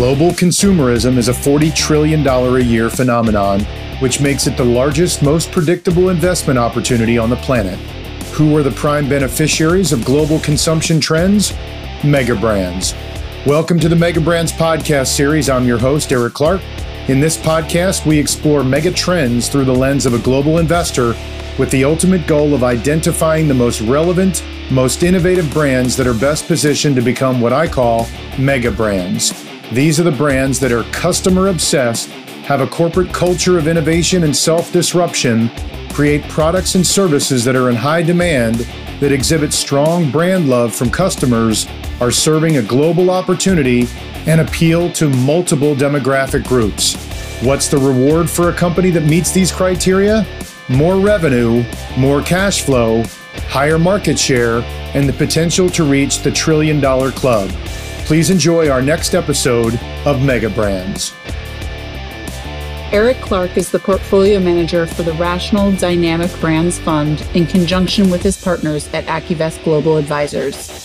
[0.00, 3.60] Global consumerism is a $40 trillion a year phenomenon,
[4.00, 7.78] which makes it the largest, most predictable investment opportunity on the planet.
[8.32, 11.52] Who are the prime beneficiaries of global consumption trends?
[12.02, 12.94] Mega brands.
[13.44, 15.50] Welcome to the Mega Brands podcast series.
[15.50, 16.62] I'm your host, Eric Clark.
[17.08, 21.08] In this podcast, we explore mega trends through the lens of a global investor
[21.58, 26.46] with the ultimate goal of identifying the most relevant, most innovative brands that are best
[26.46, 29.49] positioned to become what I call mega brands.
[29.72, 32.08] These are the brands that are customer obsessed,
[32.42, 35.48] have a corporate culture of innovation and self disruption,
[35.90, 38.66] create products and services that are in high demand,
[38.98, 41.68] that exhibit strong brand love from customers,
[42.00, 43.86] are serving a global opportunity,
[44.26, 46.96] and appeal to multiple demographic groups.
[47.44, 50.26] What's the reward for a company that meets these criteria?
[50.68, 51.64] More revenue,
[51.96, 53.04] more cash flow,
[53.48, 54.62] higher market share,
[54.94, 57.52] and the potential to reach the trillion dollar club.
[58.10, 61.14] Please enjoy our next episode of Mega Brands.
[62.90, 68.20] Eric Clark is the portfolio manager for the Rational Dynamic Brands Fund in conjunction with
[68.20, 70.84] his partners at AccuVest Global Advisors.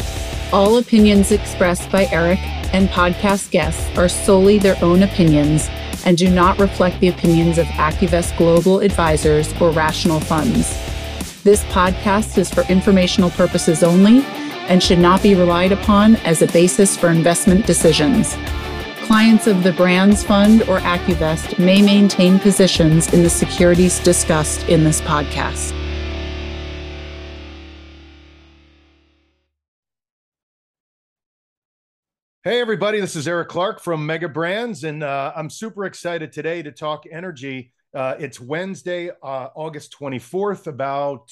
[0.54, 2.38] All opinions expressed by Eric
[2.76, 5.68] and podcast guests are solely their own opinions
[6.06, 10.80] and do not reflect the opinions of AccuVest Global Advisors or Rational Funds.
[11.42, 14.24] This podcast is for informational purposes only
[14.68, 18.36] and should not be relied upon as a basis for investment decisions.
[19.06, 24.84] Clients of the Brands Fund or AccuVest may maintain positions in the securities discussed in
[24.84, 25.74] this podcast.
[32.44, 36.62] Hey, everybody, this is Eric Clark from Mega Brands, and uh, I'm super excited today
[36.62, 37.74] to talk energy.
[37.92, 41.32] Uh, it's Wednesday, uh, August 24th, about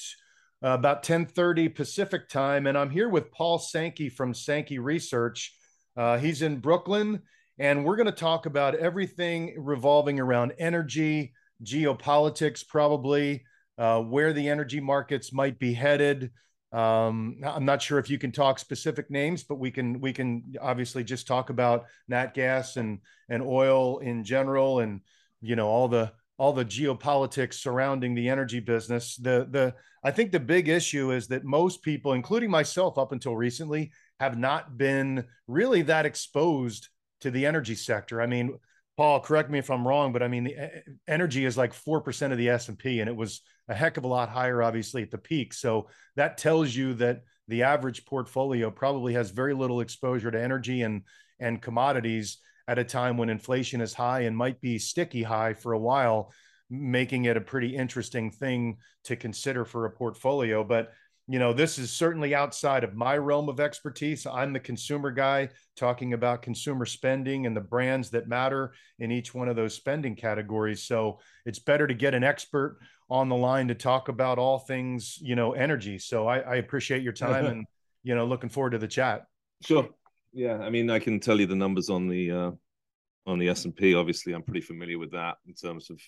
[0.64, 5.54] uh, about 10:30 Pacific time, and I'm here with Paul Sankey from Sankey Research.
[5.94, 7.20] Uh, he's in Brooklyn,
[7.58, 13.44] and we're going to talk about everything revolving around energy, geopolitics, probably
[13.76, 16.30] uh, where the energy markets might be headed.
[16.72, 20.54] Um, I'm not sure if you can talk specific names, but we can we can
[20.62, 25.02] obviously just talk about nat gas and and oil in general, and
[25.42, 29.16] you know all the all the geopolitics surrounding the energy business.
[29.16, 33.36] The the I think the big issue is that most people, including myself up until
[33.36, 36.88] recently, have not been really that exposed
[37.20, 38.20] to the energy sector.
[38.20, 38.58] I mean,
[38.96, 40.70] Paul, correct me if I'm wrong, but I mean, the
[41.08, 44.28] energy is like 4% of the S&P and it was a heck of a lot
[44.28, 45.52] higher obviously at the peak.
[45.54, 50.82] So that tells you that the average portfolio probably has very little exposure to energy
[50.82, 51.02] and
[51.40, 52.38] and commodities
[52.68, 56.32] at a time when inflation is high and might be sticky high for a while,
[56.70, 60.64] making it a pretty interesting thing to consider for a portfolio.
[60.64, 60.92] But
[61.26, 64.26] you know, this is certainly outside of my realm of expertise.
[64.26, 69.32] I'm the consumer guy talking about consumer spending and the brands that matter in each
[69.32, 70.82] one of those spending categories.
[70.82, 75.18] So it's better to get an expert on the line to talk about all things,
[75.20, 75.98] you know, energy.
[75.98, 77.66] So I, I appreciate your time and,
[78.02, 79.24] you know, looking forward to the chat.
[79.62, 79.88] Sure.
[80.34, 82.50] Yeah, I mean, I can tell you the numbers on the uh,
[83.24, 83.94] on the S and P.
[83.94, 86.00] Obviously, I'm pretty familiar with that in terms of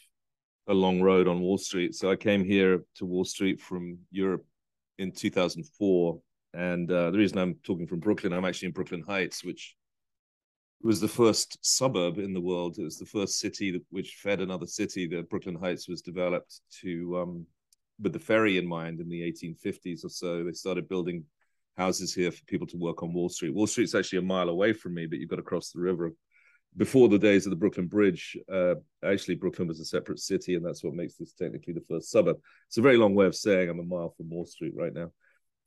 [0.67, 1.95] a long road on Wall Street.
[1.95, 4.45] So I came here to Wall Street from Europe
[4.99, 6.21] in 2004,
[6.55, 9.77] and uh, the reason I'm talking from Brooklyn, I'm actually in Brooklyn Heights, which
[10.83, 12.79] was the first suburb in the world.
[12.79, 15.07] It was the first city which fed another city.
[15.07, 17.47] That Brooklyn Heights was developed to um,
[18.03, 20.43] with the ferry in mind in the 1850s or so.
[20.43, 21.25] They started building
[21.77, 23.55] houses here for people to work on Wall Street.
[23.55, 26.13] Wall Street's actually a mile away from me, but you've got to cross the river.
[26.77, 30.65] Before the days of the Brooklyn Bridge, uh, actually Brooklyn was a separate city, and
[30.65, 32.37] that's what makes this technically the first suburb.
[32.69, 35.11] It's a very long way of saying I'm a mile from Wall Street right now.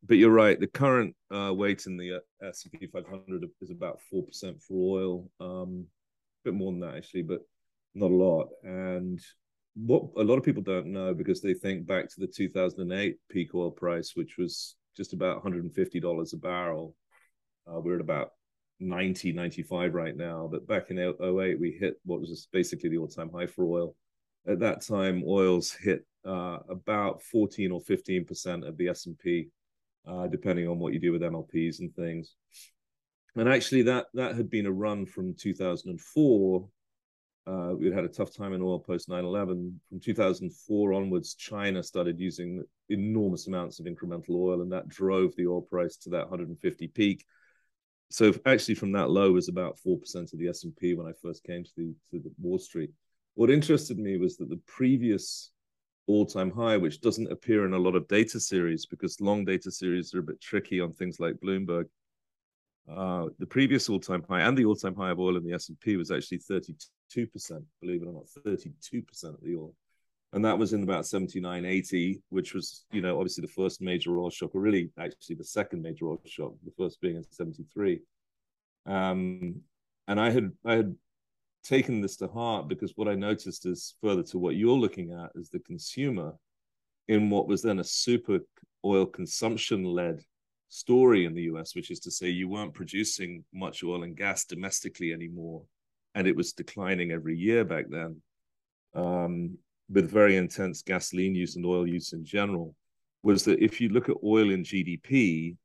[0.04, 0.60] But you're right.
[0.60, 5.30] The current uh, weight in the uh, S&P 500 is about four percent for oil,
[5.40, 5.86] um,
[6.44, 7.42] a bit more than that actually, but
[7.96, 8.50] not a lot.
[8.64, 9.20] And
[9.76, 13.56] what a lot of people don't know because they think back to the 2008 peak
[13.56, 16.96] oil price, which was just about $150 a barrel.
[17.68, 18.32] Uh, we're at about
[18.80, 20.48] 90, 95 right now.
[20.52, 23.96] But back in 08, we hit what was basically the all time high for oil.
[24.48, 29.50] At that time, oils hit uh, about 14 or 15% of the S&P,
[30.08, 32.36] uh, depending on what you do with MLPs and things.
[33.36, 36.68] And actually, that that had been a run from 2004
[37.50, 42.20] uh, we had a tough time in oil post 9-11 from 2004 onwards china started
[42.20, 46.88] using enormous amounts of incremental oil and that drove the oil price to that 150
[46.90, 47.26] peak.
[48.12, 51.64] So actually from that low was about 4% of the s&p when i first came
[51.64, 52.92] to the to the wall street.
[53.34, 55.52] What interested me was that the previous
[56.08, 60.14] all-time high which doesn't appear in a lot of data series because long data series
[60.14, 61.86] are a bit tricky on things like bloomberg
[62.90, 66.10] uh, the previous all-time high and the all-time high of oil in the S&P was
[66.10, 68.74] actually 32%, believe it or not, 32%
[69.24, 69.74] of the oil.
[70.32, 74.20] And that was in about 79, 80, which was, you know, obviously the first major
[74.20, 78.00] oil shock, or really actually the second major oil shock, the first being in 73.
[78.86, 79.62] Um,
[80.08, 80.96] and I had I had
[81.64, 85.32] taken this to heart because what I noticed is further to what you're looking at
[85.36, 86.34] is the consumer
[87.08, 88.40] in what was then a super
[88.86, 90.22] oil consumption led
[90.70, 94.46] story in the US, which is to say you weren't producing much oil and gas
[94.46, 95.64] domestically anymore.
[96.16, 98.22] And it was declining every year back then,
[98.96, 99.58] um,
[99.90, 102.76] with very intense gasoline use and oil use in general.
[103.24, 105.56] Was that if you look at oil in GDP,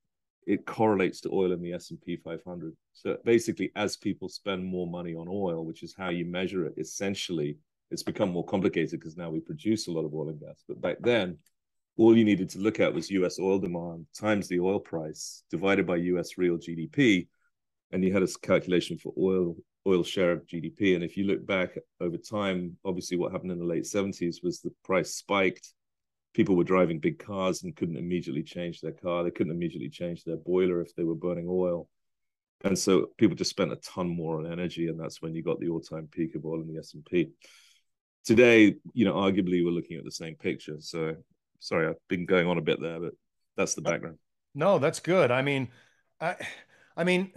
[0.46, 2.76] it correlates to oil in the S&P 500.
[2.92, 6.74] So basically, as people spend more money on oil, which is how you measure it,
[6.76, 7.56] essentially,
[7.90, 10.64] it's become more complicated because now we produce a lot of oil and gas.
[10.66, 11.38] But back then,
[11.96, 15.86] all you needed to look at was US oil demand times the oil price divided
[15.86, 17.28] by US real GDP.
[17.92, 20.94] And you had a calculation for oil oil share of GDP.
[20.94, 21.70] And if you look back
[22.00, 25.72] over time, obviously what happened in the late 70s was the price spiked.
[26.32, 29.22] People were driving big cars and couldn't immediately change their car.
[29.22, 31.88] They couldn't immediately change their boiler if they were burning oil.
[32.64, 34.88] And so people just spent a ton more on energy.
[34.88, 37.28] And that's when you got the all-time peak of oil in the S&P.
[38.24, 40.76] Today, you know, arguably we're looking at the same picture.
[40.80, 41.14] So
[41.60, 43.12] sorry, I've been going on a bit there, but
[43.56, 44.18] that's the uh, background.
[44.54, 45.30] No, that's good.
[45.30, 45.68] I mean,
[46.20, 46.36] I,
[46.96, 47.32] I mean,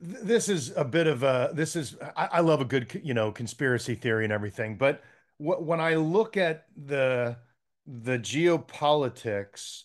[0.00, 3.32] this is a bit of a this is I, I love a good you know
[3.32, 5.02] conspiracy theory and everything, but
[5.38, 7.36] wh- when I look at the
[7.86, 9.84] the geopolitics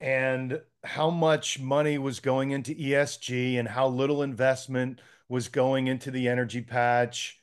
[0.00, 6.10] and how much money was going into ESG and how little investment was going into
[6.10, 7.40] the energy patch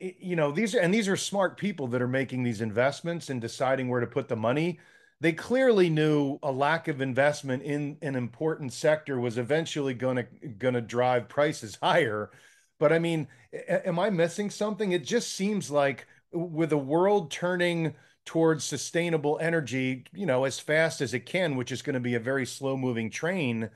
[0.00, 3.88] you know these and these are smart people that are making these investments and deciding
[3.88, 4.78] where to put the money
[5.20, 10.22] they clearly knew a lack of investment in an important sector was eventually going to
[10.58, 12.30] going to drive prices higher
[12.78, 13.26] but i mean
[13.68, 17.94] am i missing something it just seems like with the world turning
[18.24, 22.14] towards sustainable energy you know as fast as it can which is going to be
[22.14, 23.70] a very slow moving train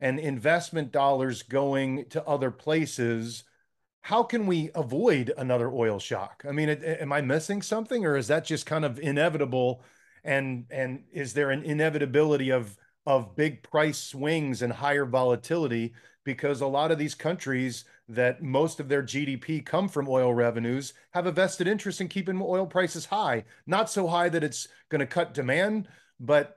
[0.00, 3.44] and investment dollars going to other places
[4.02, 6.42] how can we avoid another oil shock?
[6.48, 9.82] I mean, am I missing something, or is that just kind of inevitable?
[10.28, 12.76] And and is there an inevitability of
[13.06, 15.94] of big price swings and higher volatility
[16.24, 20.92] because a lot of these countries that most of their GDP come from oil revenues
[21.12, 25.00] have a vested interest in keeping oil prices high, not so high that it's going
[25.00, 25.88] to cut demand,
[26.20, 26.54] but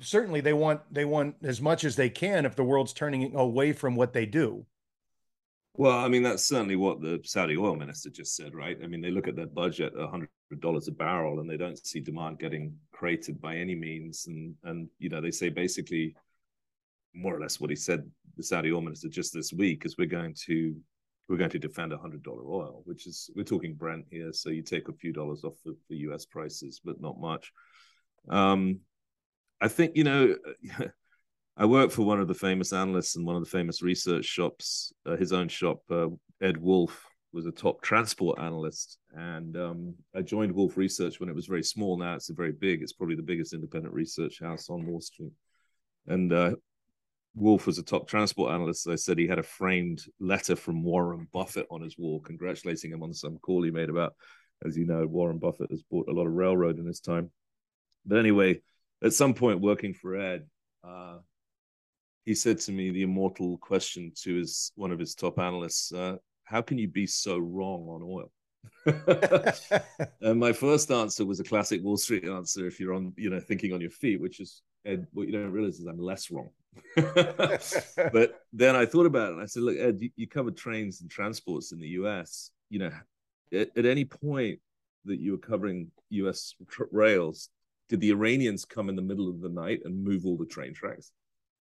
[0.00, 3.72] certainly they want they want as much as they can if the world's turning away
[3.72, 4.64] from what they do.
[5.78, 8.76] Well, I mean, that's certainly what the Saudi oil minister just said, right?
[8.82, 10.28] I mean, they look at their budget, $100
[10.88, 14.26] a barrel, and they don't see demand getting created by any means.
[14.26, 16.16] And, and you know, they say basically
[17.14, 20.08] more or less what he said, the Saudi oil minister just this week, is we're
[20.08, 20.74] going to
[21.28, 24.32] we're going to defend $100 oil, which is, we're talking Brent here.
[24.32, 27.52] So you take a few dollars off the, the US prices, but not much.
[28.28, 28.80] Um,
[29.60, 30.34] I think, you know,
[31.60, 34.92] I work for one of the famous analysts and one of the famous research shops.
[35.04, 36.06] Uh, his own shop, uh,
[36.40, 41.34] Ed Wolfe was a top transport analyst, and um, I joined Wolfe Research when it
[41.34, 41.98] was very small.
[41.98, 42.80] Now it's very big.
[42.80, 45.32] It's probably the biggest independent research house on Wall Street.
[46.06, 46.52] And uh,
[47.34, 48.86] Wolfe was a top transport analyst.
[48.86, 53.02] I said he had a framed letter from Warren Buffett on his wall, congratulating him
[53.02, 54.14] on some call he made about,
[54.64, 57.32] as you know, Warren Buffett has bought a lot of railroad in his time.
[58.06, 58.60] But anyway,
[59.02, 60.46] at some point, working for Ed.
[60.86, 61.18] Uh,
[62.28, 66.14] he said to me the immortal question to his one of his top analysts uh,
[66.44, 68.30] how can you be so wrong on oil?
[70.20, 73.40] And my first answer was a classic wall street answer if you're on you know
[73.40, 76.50] thinking on your feet which is ed what you don't realize is i'm less wrong.
[76.96, 81.00] But then i thought about it and i said look ed you, you covered trains
[81.00, 82.92] and transports in the us you know
[83.54, 84.60] at, at any point
[85.06, 86.54] that you were covering us
[86.90, 87.48] rails
[87.88, 90.74] did the iranians come in the middle of the night and move all the train
[90.74, 91.10] tracks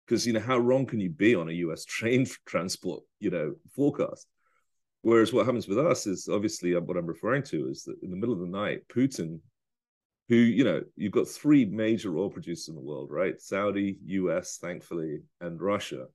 [0.05, 1.85] because you know how wrong can you be on a U.S.
[1.85, 4.27] train transport you know forecast?
[5.01, 8.09] Whereas what happens with us is obviously uh, what I'm referring to is that in
[8.09, 9.39] the middle of the night, Putin,
[10.29, 13.39] who you know you've got three major oil producers in the world, right?
[13.41, 14.57] Saudi, U.S.
[14.61, 16.05] thankfully, and Russia,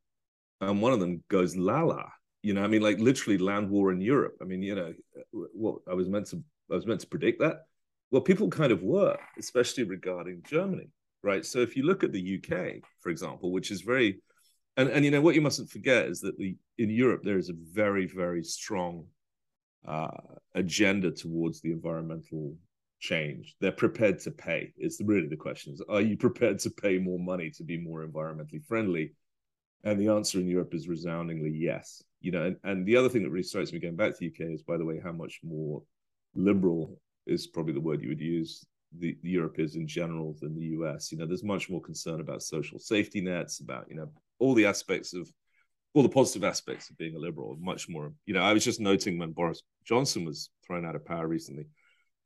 [0.61, 2.11] and one of them goes lala.
[2.43, 4.37] You know, I mean, like literally land war in Europe.
[4.41, 4.95] I mean, you know,
[5.33, 7.63] what I was meant to I was meant to predict that.
[8.11, 10.89] Well, people kind of were, especially regarding Germany
[11.23, 11.45] right?
[11.45, 14.21] So if you look at the UK, for example, which is very,
[14.77, 17.49] and, and you know what you mustn't forget is that the in Europe there is
[17.49, 19.05] a very very strong
[19.87, 20.09] uh,
[20.55, 22.57] agenda towards the environmental
[23.01, 23.57] change.
[23.61, 24.73] They're prepared to pay.
[24.79, 28.07] Is really the question: is Are you prepared to pay more money to be more
[28.07, 29.15] environmentally friendly?
[29.85, 32.03] And the answer in Europe is resoundingly yes.
[32.21, 34.27] You know, and, and the other thing that really strikes me going back to the
[34.27, 35.83] UK is, by the way, how much more
[36.35, 36.99] liberal
[37.29, 38.67] is probably the word you would use
[38.97, 41.13] the, Europe is in general than the US.
[41.13, 44.67] You know, there's much more concern about social safety nets, about you know all the
[44.67, 45.31] aspects of
[45.95, 47.57] all the positive aspects of being a liberal.
[47.61, 48.43] Much more, you know.
[48.43, 51.67] I was just noting when Boris Johnson was thrown out of power recently,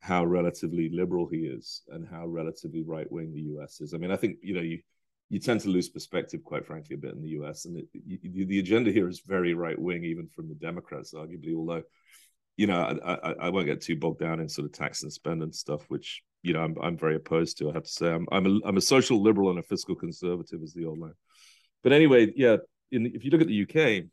[0.01, 3.95] how relatively liberal he is and how relatively right wing the US is.
[3.95, 4.81] I mean, I think you know you
[5.33, 8.47] you tend to lose perspective, quite frankly, a bit in the US, and it, you,
[8.47, 11.57] the agenda here is very right wing, even from the Democrats, arguably.
[11.57, 11.85] Although,
[12.59, 15.11] you know, I, I, I won't get too bogged down in sort of tax and
[15.11, 17.71] spend and stuff, which you know I'm I'm very opposed to.
[17.71, 20.63] I have to say I'm I'm a I'm a social liberal and a fiscal conservative,
[20.63, 21.15] as the old line.
[21.83, 22.57] But anyway, yeah,
[22.91, 24.05] in, if you look at the UK,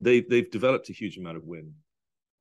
[0.00, 1.72] they they've developed a huge amount of wind,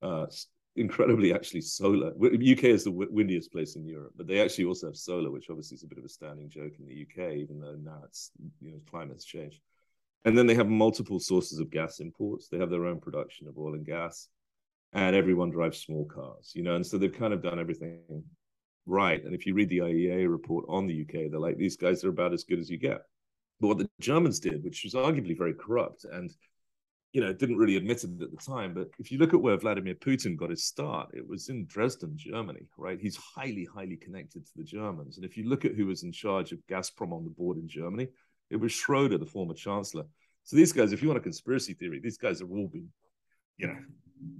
[0.01, 0.27] uh,
[0.75, 2.10] incredibly actually solar.
[2.10, 5.75] UK is the windiest place in Europe, but they actually also have solar, which obviously
[5.75, 8.31] is a bit of a standing joke in the UK, even though now it's
[8.62, 9.60] you know climate's changed.
[10.24, 12.48] And then they have multiple sources of gas imports.
[12.48, 14.27] They have their own production of oil and gas,
[14.93, 16.75] and everyone drives small cars, you know.
[16.75, 18.24] And so they've kind of done everything
[18.86, 19.24] right.
[19.24, 22.10] And if you read the IEA report on the UK, they're like, these guys are
[22.10, 23.02] about as good as you get.
[23.60, 26.34] But what the Germans did, which was arguably very corrupt and
[27.14, 29.58] you know, didn't really admit it at the time, but if you look at where
[29.58, 33.00] Vladimir Putin got his start, it was in Dresden, Germany, right?
[33.02, 35.18] He's highly, highly connected to the Germans.
[35.18, 37.68] And if you look at who was in charge of Gazprom on the board in
[37.68, 38.08] Germany,
[38.50, 40.06] it was Schroeder, the former chancellor.
[40.44, 42.88] So these guys, if you want a conspiracy theory, these guys have all been,
[43.58, 43.78] you know,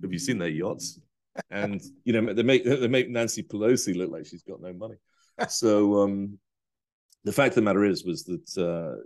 [0.02, 1.00] have you seen their yachts?
[1.50, 4.96] And you know they make they make Nancy Pelosi look like she's got no money.
[5.50, 6.38] So um,
[7.24, 9.02] the fact of the matter is was that uh,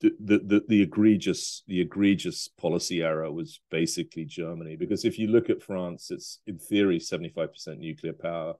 [0.00, 5.50] the, the the egregious the egregious policy error was basically Germany because if you look
[5.50, 8.54] at France, it's in theory seventy five percent nuclear power.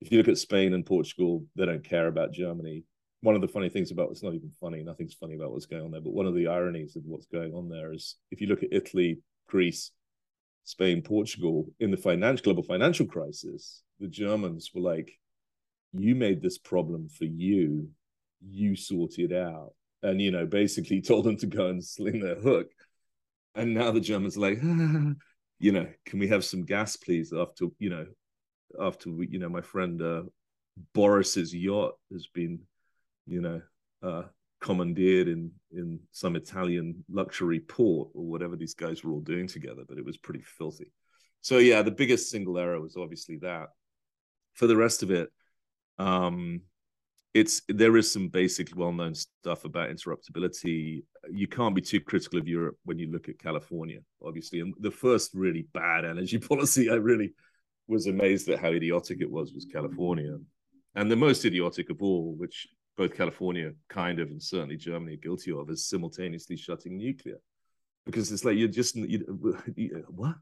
[0.00, 2.84] If you look at Spain and Portugal, they don't care about Germany.
[3.22, 5.82] One of the funny things about it's not even funny, nothing's funny about what's going
[5.82, 8.46] on there, but one of the ironies of what's going on there is if you
[8.46, 9.90] look at Italy, Greece,
[10.66, 15.12] Spain, Portugal in the financial global financial crisis, the Germans were like,
[15.92, 17.88] "You made this problem for you,
[18.40, 22.34] you sort it out," and you know basically told them to go and sling their
[22.34, 22.66] hook.
[23.54, 25.12] And now the Germans are like, ah,
[25.60, 27.32] you know, can we have some gas, please?
[27.32, 28.06] After you know,
[28.80, 30.22] after we, you know, my friend uh,
[30.94, 32.58] Boris's yacht has been,
[33.24, 33.62] you know,
[34.02, 34.24] uh,
[34.66, 39.82] commandeered in in some Italian luxury port or whatever these guys were all doing together,
[39.88, 40.90] but it was pretty filthy.
[41.40, 43.68] So yeah, the biggest single error was obviously that.
[44.54, 45.28] For the rest of it,
[45.98, 46.62] um,
[47.34, 51.04] it's there is some basic well-known stuff about interruptibility.
[51.30, 54.60] You can't be too critical of Europe when you look at California, obviously.
[54.60, 57.34] And the first really bad energy policy, I really
[57.86, 60.36] was amazed at how idiotic it was, was California.
[60.96, 65.18] And the most idiotic of all, which both California kind of and certainly Germany are
[65.18, 67.38] guilty of is simultaneously shutting nuclear.
[68.04, 70.36] Because it's like you're just you, what?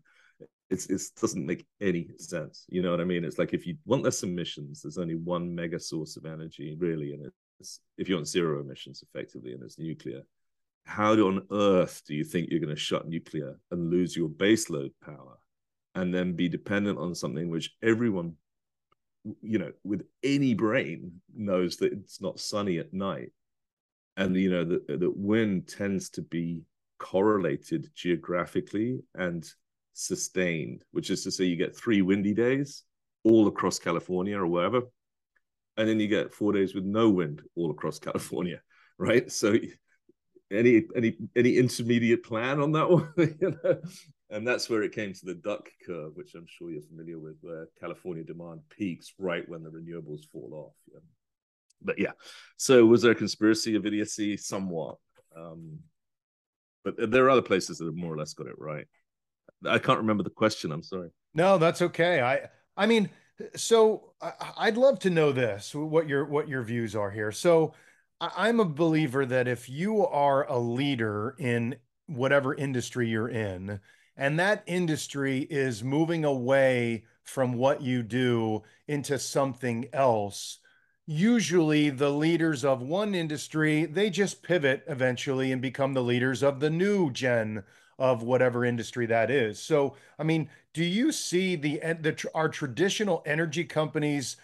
[0.71, 2.65] It's it doesn't make any sense.
[2.69, 3.25] You know what i mean?
[3.25, 7.13] It's like if you want less emissions there's only one mega source of energy really
[7.13, 7.31] and
[7.61, 10.23] it's if you want zero emissions effectively and it's nuclear.
[10.87, 14.91] How on earth do you think you're going to shut nuclear and lose your baseload
[15.03, 15.39] power
[15.95, 18.35] and then be dependent on something which everyone
[19.43, 23.33] you know, with any brain knows that it's not sunny at night.
[24.17, 26.63] And, you know, that, that wind tends to be
[26.99, 29.47] correlated geographically and
[29.95, 32.85] sustained, which is to say you get three windy days
[33.25, 34.83] all across California or wherever.
[35.77, 38.61] And then you get four days with no wind all across California,
[38.99, 39.31] right?
[39.33, 39.57] So
[40.51, 43.13] any any any intermediate plan on that one?
[43.17, 43.81] you know?
[44.35, 47.37] And that's where it came to the duck curve, which I'm sure you're familiar with,
[47.41, 50.75] where California demand peaks right when the renewables fall off.
[50.93, 51.01] Yeah.
[51.81, 52.13] But yeah,
[52.57, 54.37] so was there a conspiracy of idiocy?
[54.37, 54.97] Somewhat,
[55.37, 55.79] um,
[56.83, 58.87] but there are other places that have more or less got it right.
[59.67, 60.73] I can't remember the question.
[60.73, 61.11] I'm sorry.
[61.35, 62.21] No, that's okay.
[62.21, 63.11] I I mean,
[63.55, 64.15] so
[64.57, 65.75] I'd love to know this.
[65.75, 67.33] What your what your views are here.
[67.33, 67.75] So
[68.21, 71.77] I'm a believer that if you are a leader in
[72.07, 73.81] whatever industry you're in,
[74.17, 80.59] and that industry is moving away from what you do into something else,
[81.07, 86.61] usually the leaders of one industry, they just pivot eventually and become the leaders of
[86.61, 87.63] the new gen
[87.99, 89.59] of whatever industry that is.
[89.59, 94.37] So, I mean, do you see the, the our traditional energy companies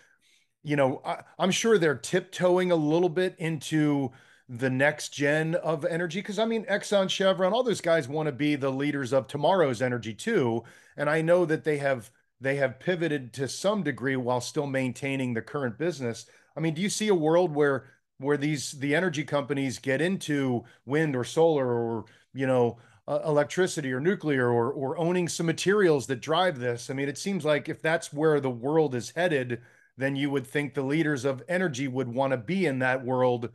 [0.62, 4.12] you know, I, I'm sure they're tiptoeing a little bit into
[4.50, 8.32] the next gen of energy because I mean Exxon, Chevron, all those guys want to
[8.32, 10.64] be the leaders of tomorrow's energy too,
[10.96, 15.34] and I know that they have they have pivoted to some degree while still maintaining
[15.34, 16.26] the current business.
[16.56, 17.84] I mean, do you see a world where
[18.18, 22.76] where these the energy companies get into wind or solar or you know
[23.06, 26.90] uh, electricity or nuclear or or owning some materials that drive this.
[26.90, 29.60] I mean, it seems like if that's where the world is headed,
[29.96, 33.50] then you would think the leaders of energy would want to be in that world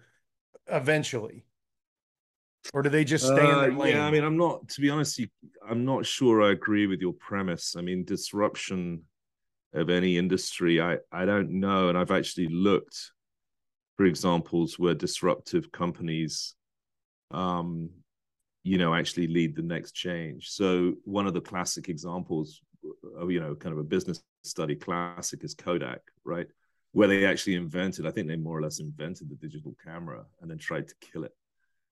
[0.68, 1.46] eventually.
[2.74, 3.96] Or do they just stay uh, in their lane?
[3.96, 5.28] Yeah, I mean, I'm not to be honest, you,
[5.68, 7.76] I'm not sure I agree with your premise.
[7.78, 9.04] I mean, disruption
[9.74, 13.12] of any industry, I I don't know, and I've actually looked
[13.98, 16.56] for examples where disruptive companies
[17.32, 17.90] um
[18.64, 22.62] you know actually lead the next change so one of the classic examples
[23.18, 26.48] of you know kind of a business study classic is kodak right
[26.96, 30.50] where they actually invented i think they more or less invented the digital camera and
[30.50, 31.36] then tried to kill it.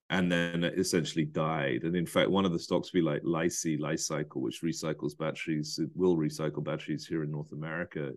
[0.10, 1.84] And then essentially died.
[1.84, 5.90] And in fact one of the stocks we like Li-Cycle, Li-Cycle which recycles batteries it
[5.96, 8.12] will recycle batteries here in north america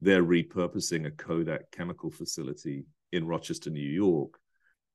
[0.00, 4.32] they're repurposing a kodak chemical facility in rochester new york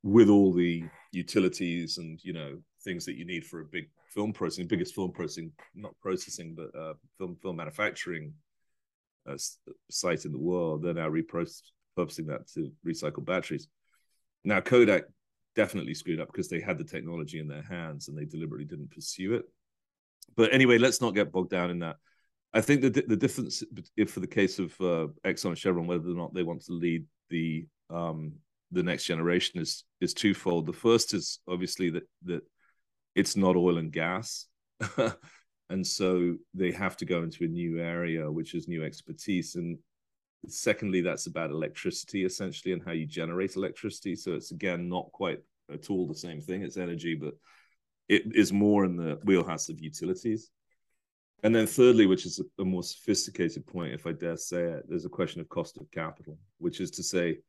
[0.03, 4.33] with all the utilities and you know things that you need for a big film
[4.33, 8.33] processing, biggest film processing, not processing, but uh, film film manufacturing
[9.29, 9.37] uh,
[9.89, 10.83] site in the world.
[10.83, 13.67] They're now repurposing that to recycle batteries.
[14.43, 15.03] Now Kodak
[15.55, 18.91] definitely screwed up because they had the technology in their hands and they deliberately didn't
[18.91, 19.45] pursue it.
[20.35, 21.97] But anyway, let's not get bogged down in that.
[22.53, 23.63] I think the the difference,
[23.95, 26.73] if for the case of uh, Exxon and Chevron, whether or not they want to
[26.73, 28.33] lead the um,
[28.71, 30.65] the next generation is is twofold.
[30.65, 32.41] The first is obviously that that
[33.15, 34.47] it's not oil and gas.
[35.71, 39.55] and so they have to go into a new area, which is new expertise.
[39.55, 39.77] And
[40.47, 44.15] secondly, that's about electricity essentially and how you generate electricity.
[44.17, 45.39] So it's again not quite
[45.71, 46.61] at all the same thing.
[46.61, 47.35] It's energy, but
[48.09, 50.51] it is more in the wheelhouse of utilities.
[51.43, 55.05] And then thirdly, which is a, more sophisticated point, if I dare say it, there's
[55.05, 57.39] a question of cost of capital, which is to say,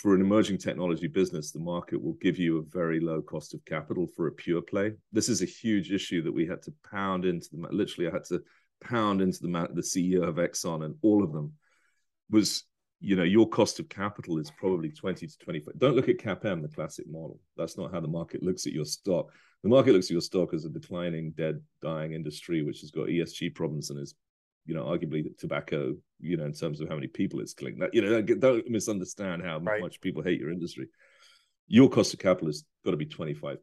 [0.00, 3.64] for an emerging technology business, the market will give you a very low cost of
[3.64, 4.92] capital for a pure play.
[5.12, 8.24] This is a huge issue that we had to pound into the literally I had
[8.26, 8.40] to
[8.80, 11.52] pound into the the CEO of Exxon and all of them
[12.30, 12.64] was
[13.00, 16.62] you know your cost of capital is probably 20 to 25 don't look at capm
[16.62, 17.40] the classic model.
[17.56, 19.32] That's not how the market looks at your stock.
[19.64, 23.08] The market looks at your stock as a declining dead dying industry which has got
[23.08, 24.14] esg problems and is
[24.68, 27.78] you know, arguably tobacco, you know, in terms of how many people it's killing.
[27.78, 29.80] That you know, don't misunderstand how right.
[29.80, 30.88] much people hate your industry.
[31.68, 33.56] Your cost of capital has got to be 25%.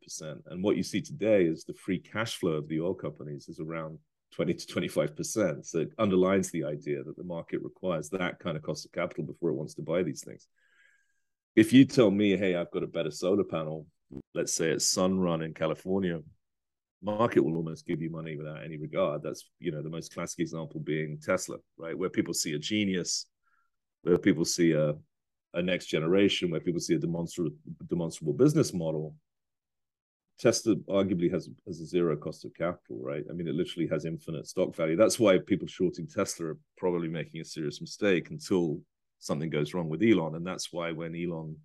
[0.48, 3.60] And what you see today is the free cash flow of the oil companies is
[3.60, 4.00] around
[4.34, 5.64] 20 to 25%.
[5.66, 9.26] So it underlines the idea that the market requires that kind of cost of capital
[9.26, 10.48] before it wants to buy these things.
[11.56, 13.86] If you tell me, hey, I've got a better solar panel,
[14.34, 16.20] let's say it's Sunrun in California,
[17.02, 19.22] market will almost give you money without any regard.
[19.24, 21.98] That's you know the most classic example being Tesla, right?
[21.98, 23.28] Where people see a genius,
[24.04, 24.96] where people see a
[25.54, 27.52] a next generation, where people see a demonstrable
[27.88, 29.16] demonstrable business model.
[30.38, 33.24] Tesla arguably has has a zero cost of capital, right?
[33.30, 34.98] I mean, it literally has infinite stock value.
[34.98, 38.82] That's why people shorting Tesla are probably making a serious mistake until
[39.20, 41.56] something goes wrong with Elon, and that's why when Elon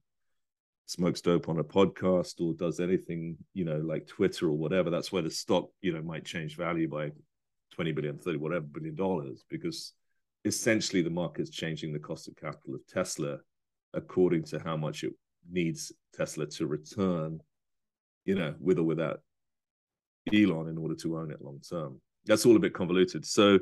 [0.87, 5.13] smokes dope on a podcast or does anything, you know, like Twitter or whatever, that's
[5.13, 7.11] where the stock, you know, might change value by
[7.75, 9.93] 20 billion, 30, whatever billion dollars, because
[10.45, 13.39] essentially the market's changing the cost of capital of Tesla
[13.95, 15.13] according to how much it
[15.51, 17.41] needs Tesla to return,
[18.25, 19.21] you know, with or without
[20.33, 22.01] Elon in order to own it long term.
[22.27, 23.25] That's all a bit convoluted.
[23.25, 23.59] So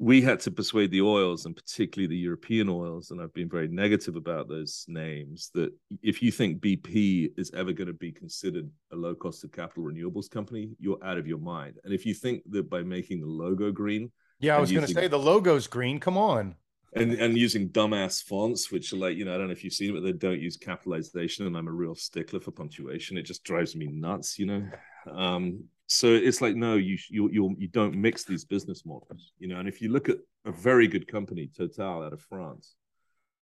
[0.00, 3.68] we had to persuade the oils and particularly the European oils, and I've been very
[3.68, 5.70] negative about those names, that
[6.02, 9.84] if you think BP is ever going to be considered a low cost of capital
[9.84, 11.76] renewables company, you're out of your mind.
[11.84, 14.92] And if you think that by making the logo green, yeah, I was going to
[14.92, 16.00] say the logo's green.
[16.00, 16.54] Come on.
[16.94, 19.74] And and using dumbass fonts, which are like, you know, I don't know if you've
[19.74, 21.46] seen it, but they don't use capitalization.
[21.46, 23.18] And I'm a real stickler for punctuation.
[23.18, 24.66] It just drives me nuts, you know.
[25.14, 29.48] Um, so it's like no you you you you don't mix these business models you
[29.48, 29.58] know?
[29.58, 32.76] And if you look at a very good company total out of france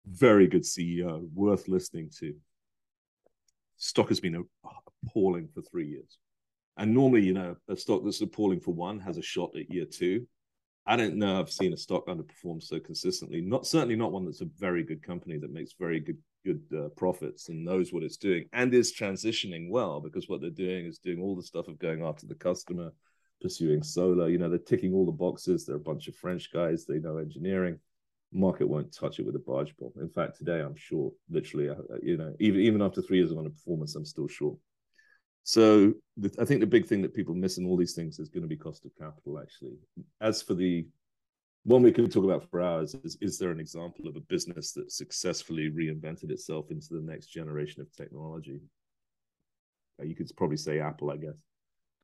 [0.07, 2.35] very good ceo worth listening to.
[3.79, 4.45] Stock has been
[5.07, 6.19] appalling for three years.
[6.77, 9.87] And normally you know a stock that's appalling for one has a shot at year
[9.87, 10.27] two.
[10.87, 13.41] I don't know i've seen a stock underperform so consistently.
[13.41, 16.89] Not certainly not one that's a very good company that makes very good good uh,
[16.91, 20.99] profits and knows what it's doing and is transitioning well because what they're doing is
[20.99, 22.91] doing all the stuff of going after the customer
[23.41, 25.65] pursuing solar you know they're ticking all the boxes.
[25.65, 26.87] They're a bunch of french guys.
[26.87, 27.79] They know engineering.
[28.33, 31.75] Market won't touch it with a barge pole in fact today i'm sure literally uh,
[31.75, 34.59] uh, you know even even after three years of underperformance i'm still short
[35.45, 38.31] so the, i think the big thing that people miss in all these things is
[38.31, 39.77] going to be cost of capital actually.
[40.21, 40.85] As for the
[41.65, 44.73] one we could talk about for hours is is there an example of a business
[44.73, 48.61] that successfully reinvented itself into the next generation of technology?
[50.01, 51.43] Uh, you could probably say Apple, I guess,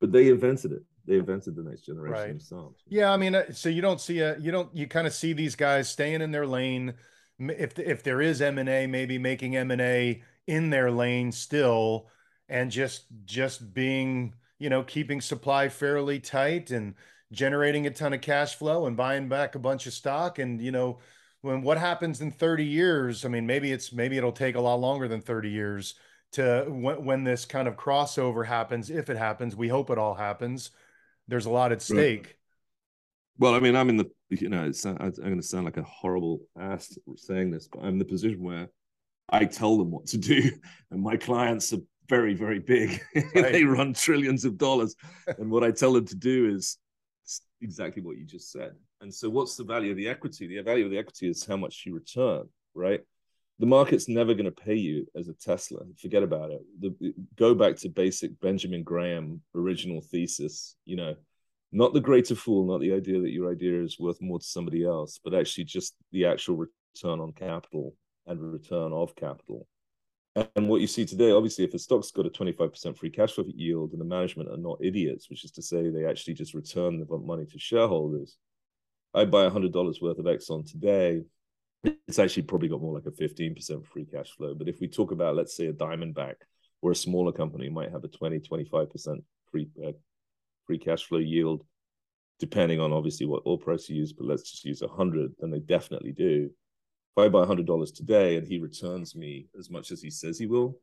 [0.01, 0.83] but they invented it.
[1.07, 2.29] They invented the next generation right.
[2.29, 2.83] themselves.
[2.89, 5.35] Yeah, I mean, uh, so you don't see a you don't you kind of see
[5.35, 6.95] these guys staying in their lane.
[7.39, 11.33] If if there is M and A, maybe making M and A in their lane
[11.33, 12.09] still,
[12.49, 16.95] and just just being you know keeping supply fairly tight and
[17.33, 20.39] generating a ton of cash flow and buying back a bunch of stock.
[20.39, 20.99] And you know
[21.43, 23.25] when what happens in 30 years?
[23.25, 25.95] I mean maybe it's maybe it'll take a lot longer than 30 years
[26.33, 30.15] to when, when this kind of crossover happens if it happens we hope it all
[30.15, 30.71] happens
[31.29, 32.27] there's a lot at stake.
[32.27, 32.35] Right.
[33.39, 36.41] well i mean i'm in the you know i'm going to sound like a horrible
[36.59, 38.69] ass saying this but i'm in the position where
[39.29, 40.51] i tell them what to do
[40.91, 43.01] and my clients are very very big.
[43.15, 43.53] Right.
[43.53, 44.97] they run trillions of dollars.
[45.39, 46.77] And what i tell them to do is
[47.61, 48.73] exactly what you just said.
[49.01, 50.47] And so, what's the value of the equity?
[50.47, 53.01] The value of the equity is how much you return, right?
[53.59, 55.81] The market's never going to pay you as a Tesla.
[56.01, 56.63] Forget about it.
[56.81, 60.77] The, go back to basic Benjamin Graham original thesis.
[60.87, 61.15] You know,
[61.73, 64.85] not the greater fool, not the idea that your idea is worth more to somebody
[64.85, 67.95] else, but actually just the actual return on capital
[68.27, 69.67] and return of capital
[70.37, 73.45] and what you see today, obviously, if a stock's got a 25% free cash flow
[73.49, 77.01] yield and the management are not idiots, which is to say they actually just return
[77.01, 78.37] the money to shareholders,
[79.13, 81.23] I buy $100 worth of Exxon today.
[81.83, 84.55] It's actually probably got more like a 15% free cash flow.
[84.55, 86.35] But if we talk about, let's say, a Diamondback
[86.81, 89.93] or a smaller company might have a 20, 25% free, uh,
[90.67, 91.65] free cash flow yield,
[92.39, 95.59] depending on obviously what oil price you use, but let's just use 100, then they
[95.59, 96.51] definitely do
[97.17, 100.47] if I buy $100 today and he returns me as much as he says he
[100.47, 100.79] will,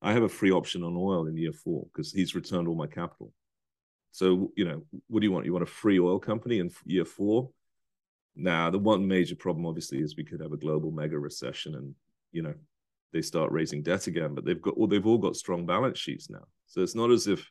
[0.00, 2.86] I have a free option on oil in year four because he's returned all my
[2.86, 3.32] capital.
[4.12, 5.44] So, you know, what do you want?
[5.44, 7.50] You want a free oil company in year four?
[8.34, 11.94] Now, the one major problem, obviously, is we could have a global mega recession and,
[12.32, 12.54] you know,
[13.12, 16.30] they start raising debt again, but they've got, well, they've all got strong balance sheets
[16.30, 16.46] now.
[16.66, 17.50] So it's not as if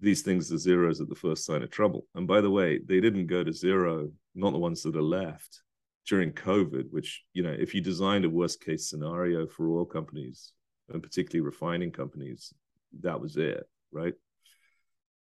[0.00, 2.06] these things are zeros at the first sign of trouble.
[2.14, 5.62] And by the way, they didn't go to zero, not the ones that are left
[6.08, 10.52] during COVID, which, you know, if you designed a worst case scenario for oil companies
[10.88, 12.52] and particularly refining companies,
[13.00, 14.14] that was it, right?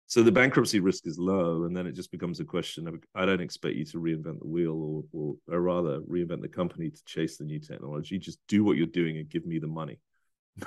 [0.06, 3.26] So the bankruptcy risk is low, and then it just becomes a question of I
[3.26, 7.04] don't expect you to reinvent the wheel, or, or, or rather reinvent the company to
[7.04, 8.16] chase the new technology.
[8.16, 9.98] Just do what you're doing and give me the money.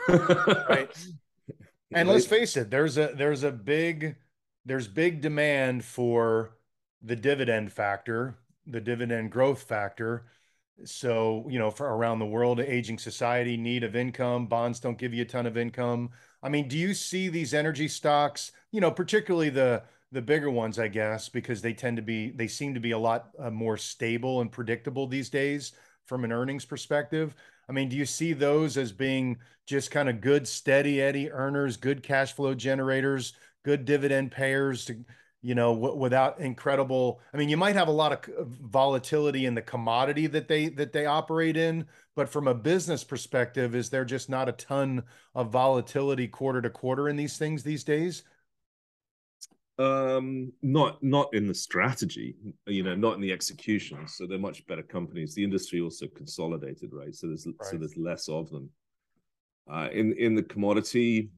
[0.08, 0.91] right.
[1.91, 4.15] And let's face it, there's a there's a big
[4.63, 6.55] there's big demand for
[7.01, 8.38] the dividend factor
[8.71, 10.25] the dividend growth factor.
[10.86, 15.13] So, you know, for around the world, aging society, need of income, bonds don't give
[15.13, 16.12] you a ton of income.
[16.41, 20.79] I mean, do you see these energy stocks, you know, particularly the the bigger ones,
[20.79, 23.77] I guess, because they tend to be they seem to be a lot uh, more
[23.77, 25.73] stable and predictable these days
[26.05, 27.36] from an earnings perspective.
[27.67, 31.77] I mean, do you see those as being just kind of good, steady Eddie earners,
[31.77, 35.05] good cash flow generators, good dividend payers to
[35.41, 37.21] you know, w- without incredible.
[37.34, 40.91] I mean, you might have a lot of volatility in the commodity that they that
[40.91, 45.04] they operate in, but from a business perspective, is there just not a ton
[45.36, 48.23] of volatility quarter to quarter in these things these days?
[49.78, 52.36] Um, not not in the strategy,
[52.67, 54.08] you know, not in the execution.
[54.10, 55.34] So they're much better companies.
[55.34, 57.15] The industry also consolidated, right?
[57.15, 57.56] So there's right.
[57.69, 58.69] so there's less of them.
[59.71, 61.30] Uh, in in the commodity,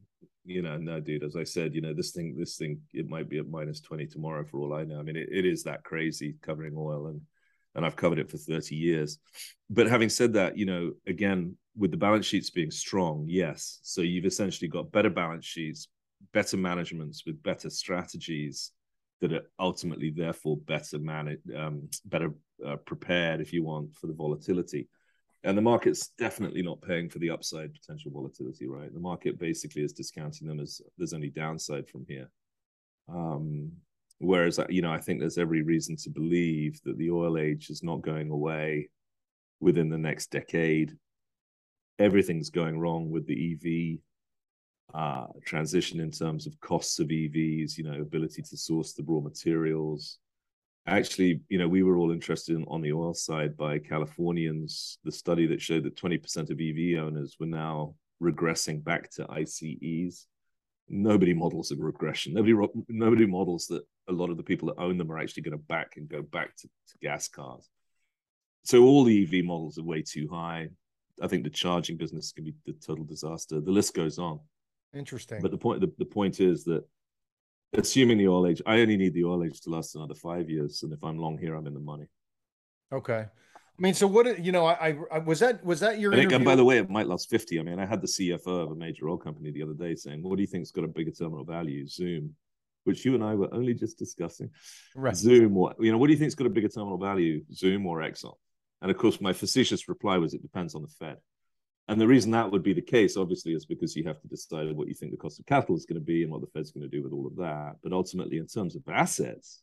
[0.52, 3.30] you know, no, dude, as I said, you know, this thing, this thing, it might
[3.30, 5.00] be at minus 20 tomorrow for all I know.
[5.00, 7.22] I mean, it, it is that crazy covering oil and,
[7.76, 9.20] and I've covered it for 30 years.
[9.70, 13.80] But having said that, you know, again, with the balance sheets being strong, yes.
[13.84, 15.88] So you've essentially got better balance sheets,
[16.34, 18.72] better managements with better strategies
[19.22, 22.32] that are ultimately therefore better managed, um, better
[22.66, 24.88] uh, prepared, if you want, for the volatility
[25.44, 28.94] and the market's definitely not paying for the upside potential volatility, right?
[28.94, 32.30] The market basically is discounting them as there's only downside from here.
[33.10, 33.72] Um,
[34.20, 37.82] whereas, you know, I think there's every reason to believe that the oil age is
[37.82, 38.90] not going away
[39.60, 40.96] within the next decade.
[41.98, 44.00] Everything's going wrong with the EV
[44.94, 49.22] uh, transition in terms of costs of EVs, you know, ability to source the raw
[49.22, 50.20] materials,
[50.88, 55.12] actually, you know, we were all interested in, on the oil side by Californians, the
[55.12, 60.28] study that showed that 20% of EV owners were now regressing back to ICEs.
[60.90, 62.34] Nobody models a regression.
[62.34, 62.54] Nobody
[62.90, 65.64] nobody models that a lot of the people that own them are actually going to
[65.64, 67.70] back and go back to, to gas cars.
[68.64, 70.70] So all the EV models are way too high.
[71.22, 73.62] I think the charging business can be the total disaster.
[73.62, 74.40] The list goes on.
[74.94, 75.42] Interesting.
[75.42, 76.84] But the point the, the point is that
[77.74, 80.84] assuming the oil age, I only need the oil age to last another five years,
[80.84, 82.08] and if I'm long here, I'm in the money.
[82.92, 83.26] Okay.
[83.82, 86.46] I mean, so what you know, I, I was that was that your and, and
[86.46, 87.60] by the way, it might last 50.
[87.60, 90.22] I mean, I had the CFO of a major oil company the other day saying,
[90.22, 91.88] What do you think's got a bigger terminal value?
[91.88, 92.36] Zoom,
[92.84, 94.52] which you and I were only just discussing.
[94.96, 95.16] Right.
[95.16, 98.00] Zoom, what you know, what do you think's got a bigger terminal value, Zoom or
[98.00, 98.36] Exxon?
[98.82, 101.18] And of course, my facetious reply was it depends on the Fed.
[101.92, 104.72] And the reason that would be the case, obviously, is because you have to decide
[104.72, 106.72] what you think the cost of capital is going to be and what the Fed's
[106.72, 107.76] going to do with all of that.
[107.84, 109.62] But ultimately, in terms of assets,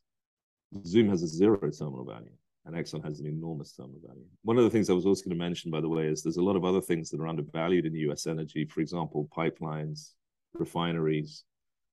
[0.84, 2.36] Zoom has a zero terminal value
[2.66, 4.26] and Exxon has an enormous terminal value.
[4.42, 6.36] One of the things I was also going to mention, by the way, is there's
[6.36, 8.66] a lot of other things that are undervalued in US energy.
[8.66, 10.10] For example, pipelines,
[10.52, 11.44] refineries,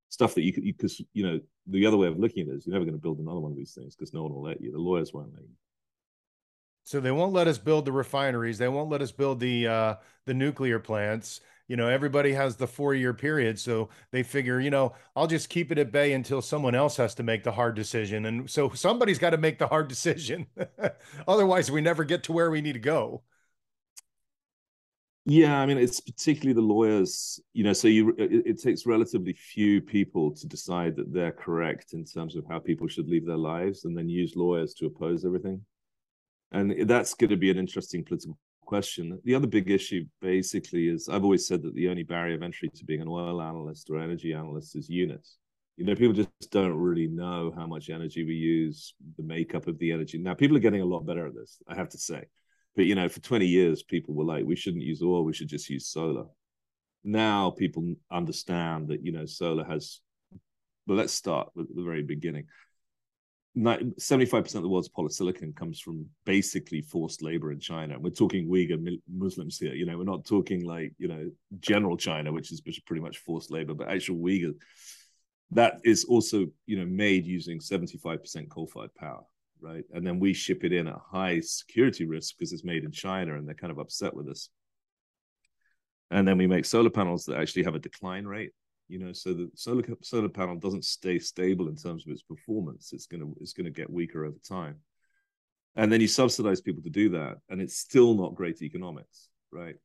[0.10, 2.58] stuff that you could, because you, you know, the other way of looking at it
[2.58, 4.44] is you're never going to build another one of these things because no one will
[4.44, 4.74] let you.
[4.74, 5.56] The lawyers won't let you.
[6.86, 8.60] So they won't let us build the refineries.
[8.60, 9.96] They won't let us build the uh,
[10.26, 11.42] the nuclear plants.
[11.68, 15.50] You know, everybody has the four year period, so they figure, you know, I'll just
[15.50, 18.70] keep it at bay until someone else has to make the hard decision, and so
[18.70, 20.46] somebody's got to make the hard decision.
[21.28, 23.24] Otherwise, we never get to where we need to go.
[25.28, 27.40] Yeah, I mean, it's particularly the lawyers.
[27.54, 31.94] You know, so you it, it takes relatively few people to decide that they're correct
[31.94, 35.26] in terms of how people should live their lives, and then use lawyers to oppose
[35.26, 35.66] everything
[36.52, 39.20] and that's going to be an interesting political question.
[39.24, 42.70] The other big issue basically is I've always said that the only barrier of entry
[42.70, 45.38] to being an oil analyst or energy analyst is units.
[45.78, 49.78] You know, people just don't really know how much energy we use, the makeup of
[49.78, 50.18] the energy.
[50.18, 52.24] Now, people are getting a lot better at this, I have to say.
[52.76, 55.50] But, you know, for 20 years, people were like, we shouldn't use oil, we should
[55.50, 56.26] just use solar.
[57.04, 60.02] Now people understand that, you know, solar has,
[60.88, 62.46] well, let's start with the very beginning
[63.58, 67.98] 75% of the world's polysilicon comes from basically forced labor in China.
[67.98, 69.74] We're talking Uyghur Muslims here.
[69.74, 73.52] You know, we're not talking like, you know, general China, which is pretty much forced
[73.52, 74.54] labor, but actual Uyghur.
[75.52, 79.24] That is also, you know, made using 75% coal-fired power,
[79.62, 79.86] right?
[79.94, 83.38] And then we ship it in at high security risk because it's made in China
[83.38, 84.50] and they're kind of upset with us.
[86.12, 88.52] And then we make solar panels that actually have a decline rate
[88.88, 92.94] you know so the solar solar panel doesn't stay stable in terms of its performance.
[92.94, 94.78] It's going to it's going to get weaker over time.
[95.78, 99.76] And then you subsidize people to do that and it's still not great economics right?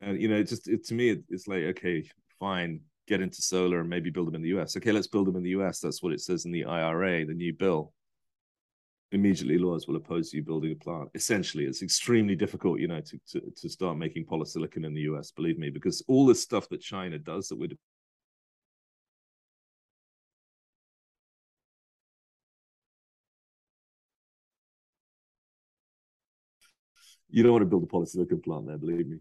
[0.00, 2.08] And you know it just it, to me it, it's like okay
[2.38, 5.36] fine get into solar and maybe build them in the us okay let's build them
[5.36, 7.92] in the us that's what it says in the ira the new bill.
[9.10, 11.08] Immediately lawyers will oppose you building a plant.
[11.14, 15.30] Essentially, it's extremely difficult, you know, to, to, to start making polysilicon in the US,
[15.30, 17.70] believe me, because all this stuff that China does that we're
[27.30, 29.18] you don't want to build a polysilicon plant there, believe me.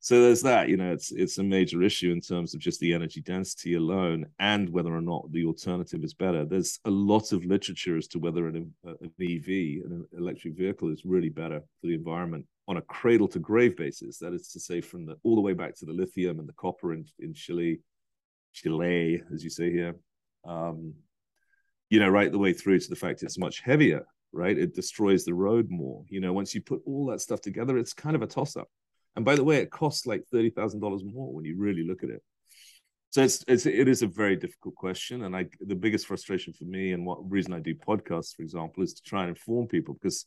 [0.00, 2.94] So there's that, you know, it's it's a major issue in terms of just the
[2.94, 6.44] energy density alone and whether or not the alternative is better.
[6.44, 9.48] There's a lot of literature as to whether an, an EV,
[9.84, 14.18] an electric vehicle, is really better for the environment on a cradle to grave basis.
[14.18, 16.54] That is to say, from the all the way back to the lithium and the
[16.54, 17.80] copper in, in Chile,
[18.52, 19.96] Chile, as you say here,
[20.46, 20.94] um,
[21.90, 24.56] you know, right the way through to the fact it's much heavier right?
[24.56, 26.04] It destroys the road more.
[26.08, 28.68] You know, once you put all that stuff together, it's kind of a toss up.
[29.16, 32.04] And by the way, it costs like thirty thousand dollars more when you really look
[32.04, 32.22] at it.
[33.10, 36.64] So it's, it's it is a very difficult question, and I the biggest frustration for
[36.64, 39.94] me and what reason I do podcasts, for example, is to try and inform people
[39.94, 40.26] because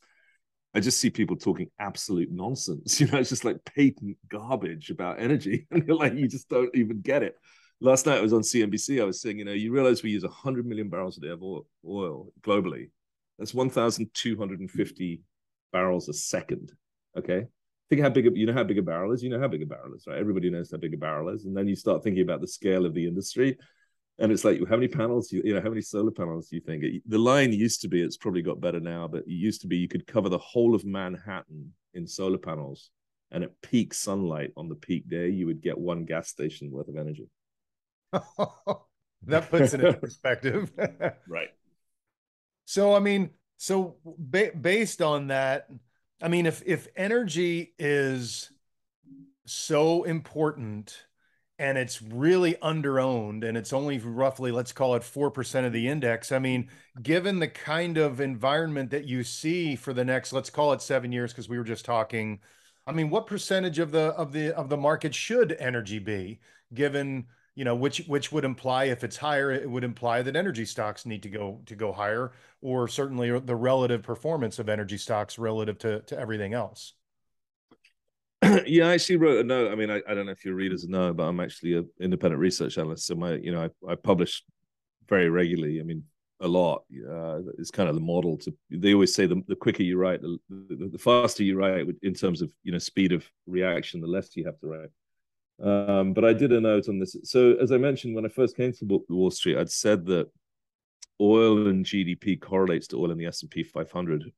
[0.73, 2.99] I just see people talking absolute nonsense.
[2.99, 6.73] You know, it's just like patent garbage about energy, and you're like, you just don't
[6.75, 7.35] even get it.
[7.81, 9.01] Last night I was on CNBC.
[9.01, 11.41] I was saying, you know, you realize we use 100 million barrels a day of
[11.41, 12.89] oil, oil globally,
[13.41, 15.21] that's 1,250
[15.73, 16.71] barrels a second.
[17.17, 17.47] Okay.
[17.89, 19.23] Think how big a, you know how big a barrel is.
[19.23, 20.19] You know how big a barrel is, right?
[20.19, 22.85] Everybody knows how big a barrel is, and then you start thinking about the scale
[22.85, 23.57] of the industry,
[24.19, 26.61] and it's like how many panels you, you know how many solar panels do you
[26.61, 26.83] think?
[26.83, 29.67] It, the line used to be it's probably got better now, but it used to
[29.67, 32.91] be you could cover the whole of Manhattan in solar panels,
[33.31, 36.89] and at peak sunlight on the peak day, you would get one gas station worth
[36.89, 37.27] of energy.
[39.23, 40.71] that puts it in perspective,
[41.27, 41.49] right?
[42.71, 45.67] So I mean, so ba- based on that,
[46.21, 48.49] I mean, if if energy is
[49.45, 51.05] so important
[51.59, 56.31] and it's really underowned and it's only roughly let's call it 4% of the index
[56.31, 56.69] i mean
[57.01, 61.11] given the kind of environment that you see for the next let's call it 7
[61.11, 62.39] years because we were just talking
[62.87, 66.39] i mean what percentage of the of the of the market should energy be
[66.73, 70.65] given you know which which would imply if it's higher it would imply that energy
[70.65, 75.37] stocks need to go to go higher or certainly the relative performance of energy stocks
[75.37, 76.93] relative to to everything else
[78.65, 80.87] yeah i actually wrote a note i mean I, I don't know if your readers
[80.87, 84.43] know but i'm actually an independent research analyst so my you know i, I publish
[85.07, 86.03] very regularly i mean
[86.41, 86.83] a lot.
[86.91, 88.53] Uh, it's kind of the model to.
[88.69, 92.13] They always say the, the quicker you write, the, the, the, faster you write in
[92.13, 94.89] terms of you know speed of reaction, the less you have to write.
[95.63, 97.15] Um, but I did a note on this.
[97.23, 100.27] So as I mentioned, when I first came to Wall Street, I'd said that
[101.21, 104.31] oil and GDP correlates to oil in the S and P 500,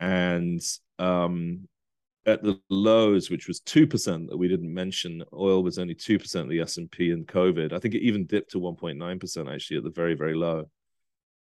[0.00, 0.60] and
[0.98, 1.68] um,
[2.24, 6.18] at the lows, which was two percent that we didn't mention, oil was only two
[6.18, 7.72] percent of the S and P in COVID.
[7.72, 10.34] I think it even dipped to one point nine percent actually at the very very
[10.34, 10.70] low.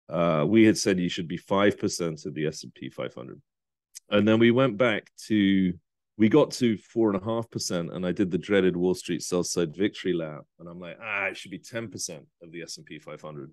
[0.07, 3.41] Uh, we had said you should be five percent of the S and P 500,
[4.09, 5.73] and then we went back to
[6.17, 9.21] we got to four and a half percent, and I did the dreaded Wall Street
[9.21, 12.61] sell side victory lap, and I'm like, ah, it should be ten percent of the
[12.61, 13.51] S and P 500.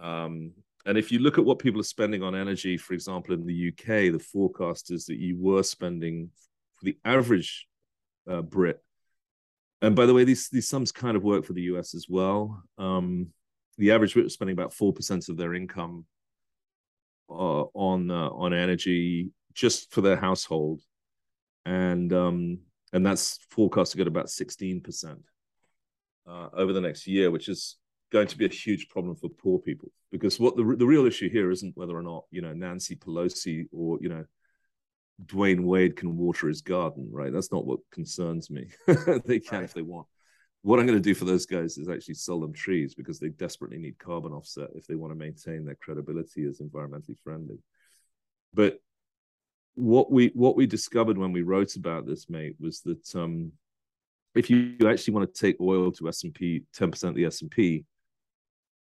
[0.00, 0.52] Um,
[0.86, 3.68] and if you look at what people are spending on energy, for example, in the
[3.68, 6.30] UK, the forecast is that you were spending
[6.76, 7.66] for the average
[8.28, 8.82] uh, Brit.
[9.82, 12.62] And by the way, these these sums kind of work for the US as well.
[12.76, 13.28] Um,
[13.78, 16.04] the average Brit was spending about four percent of their income
[17.30, 20.82] uh, on uh, on energy just for their household,
[21.64, 22.58] and um,
[22.92, 25.20] and that's forecast to get about sixteen percent
[26.28, 27.76] uh, over the next year, which is
[28.12, 31.30] going to be a huge problem for poor people because what the the real issue
[31.30, 34.24] here isn't whether or not you know Nancy Pelosi or you know
[35.26, 37.32] Dwyane Wade can water his garden, right?
[37.32, 38.68] That's not what concerns me.
[38.86, 39.64] they can right.
[39.64, 40.06] if they want.
[40.62, 43.28] What I'm going to do for those guys is actually sell them trees because they
[43.28, 47.58] desperately need carbon offset if they want to maintain their credibility as environmentally friendly.
[48.52, 48.78] But
[49.74, 53.52] what we what we discovered when we wrote about this, mate, was that um,
[54.34, 57.24] if you actually want to take oil to S and P, ten percent of the
[57.24, 57.84] S and P,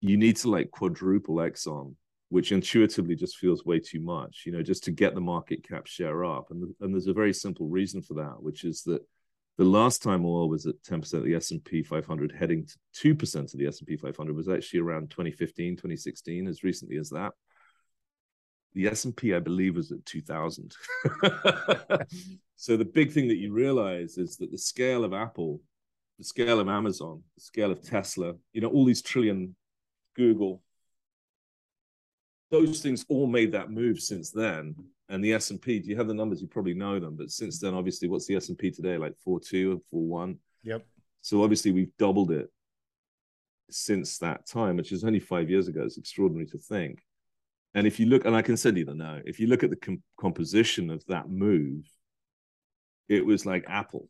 [0.02, 1.96] you need to like quadruple Exxon,
[2.30, 5.88] which intuitively just feels way too much, you know, just to get the market cap
[5.88, 6.52] share up.
[6.52, 9.02] And, and there's a very simple reason for that, which is that
[9.58, 13.60] the last time oil was at 10% of the S&P 500 heading to 2% of
[13.60, 17.34] the S&P 500 was actually around 2015, 2016, as recently as that.
[18.74, 20.76] The S&P, I believe, was at 2000.
[22.56, 25.62] so the big thing that you realize is that the scale of Apple,
[26.18, 29.56] the scale of Amazon, the scale of Tesla, you know, all these trillion
[30.16, 30.62] Google.
[32.50, 34.76] Those things all made that move since then.
[35.10, 36.42] And the S and P, do you have the numbers?
[36.42, 38.98] You probably know them, but since then, obviously, what's the S and P today?
[38.98, 40.38] Like four two or four one.
[40.64, 40.86] Yep.
[41.22, 42.52] So obviously, we've doubled it
[43.70, 45.84] since that time, which is only five years ago.
[45.84, 47.00] It's extraordinary to think.
[47.78, 49.70] And if you look, and I can send you the note, if you look at
[49.70, 51.88] the com- composition of that move,
[53.08, 54.10] it was like Apple.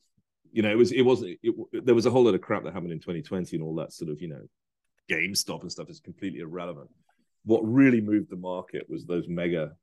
[0.53, 1.53] You know, it was, it wasn't, it,
[1.83, 4.09] there was a whole lot of crap that happened in 2020 and all that sort
[4.09, 4.39] of, you know,
[5.11, 6.89] GameStop and stuff is completely irrelevant.
[7.43, 9.73] What really moved the market was those mega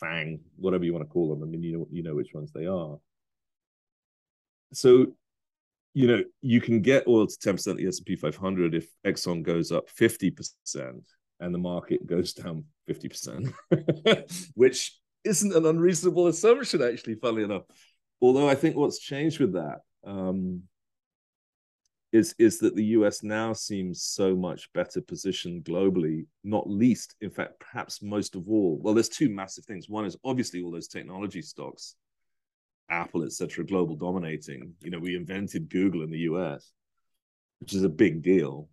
[0.00, 1.44] FANG, whatever you want to call them.
[1.44, 2.98] I mean, you know, you know which ones they are.
[4.72, 5.14] So,
[5.92, 9.70] you know, you can get oil to 10% of the S&P 500 if Exxon goes
[9.70, 11.00] up 50%
[11.40, 13.52] and the market goes down 50%,
[14.54, 17.64] which isn't an unreasonable assumption, actually, funnily enough.
[18.20, 20.62] Although I think what's changed with that um,
[22.12, 27.30] is is that the US now seems so much better positioned globally, not least, in
[27.30, 28.78] fact, perhaps most of all.
[28.80, 29.88] Well, there's two massive things.
[29.88, 31.96] One is obviously all those technology stocks,
[32.88, 34.74] Apple, etc., global dominating.
[34.80, 36.70] You know, we invented Google in the US,
[37.60, 38.68] which is a big deal.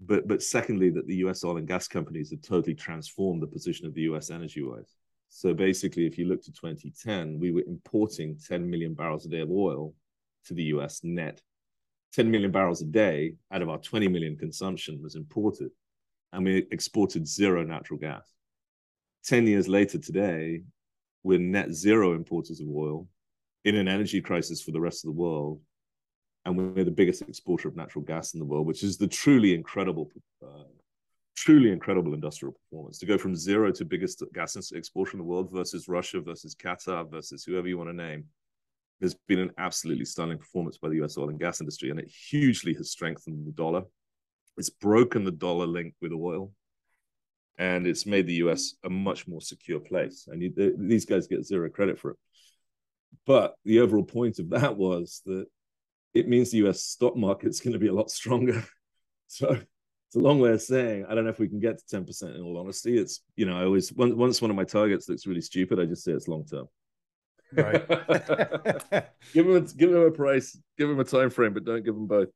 [0.00, 3.86] But but secondly, that the US oil and gas companies have totally transformed the position
[3.86, 4.94] of the US energy wise.
[5.28, 9.40] So basically, if you look to 2010, we were importing 10 million barrels a day
[9.40, 9.94] of oil
[10.46, 11.40] to the US net
[12.12, 15.70] 10 million barrels a day out of our 20 million consumption was imported,
[16.32, 18.32] and we exported zero natural gas.
[19.24, 20.62] 10 years later today,
[21.22, 23.06] we're net zero importers of oil
[23.64, 25.60] in an energy crisis for the rest of the world.
[26.44, 29.54] And we're the biggest exporter of natural gas in the world, which is the truly
[29.54, 30.10] incredible,
[30.42, 30.64] uh,
[31.36, 35.50] truly incredible industrial performance to go from zero to biggest gas exporter in the world
[35.52, 38.24] versus Russia versus Qatar versus whoever you want to name
[39.00, 42.10] there's been an absolutely stunning performance by the US oil and gas industry, and it
[42.10, 43.84] hugely has strengthened the dollar.
[44.58, 46.52] It's broken the dollar link with oil,
[47.58, 50.28] and it's made the US a much more secure place.
[50.30, 52.16] And you, these guys get zero credit for it.
[53.26, 55.46] But the overall point of that was that
[56.14, 58.64] it means the US stock market's going to be a lot stronger.
[59.26, 61.96] so it's a long way of saying I don't know if we can get to
[62.00, 62.98] 10% in all honesty.
[62.98, 66.04] It's, you know, I always, once one of my targets looks really stupid, I just
[66.04, 66.66] say it's long term.
[67.52, 67.86] Right.
[69.32, 71.94] give him a, give him a price, give him a time frame, but don't give
[71.94, 72.28] them both.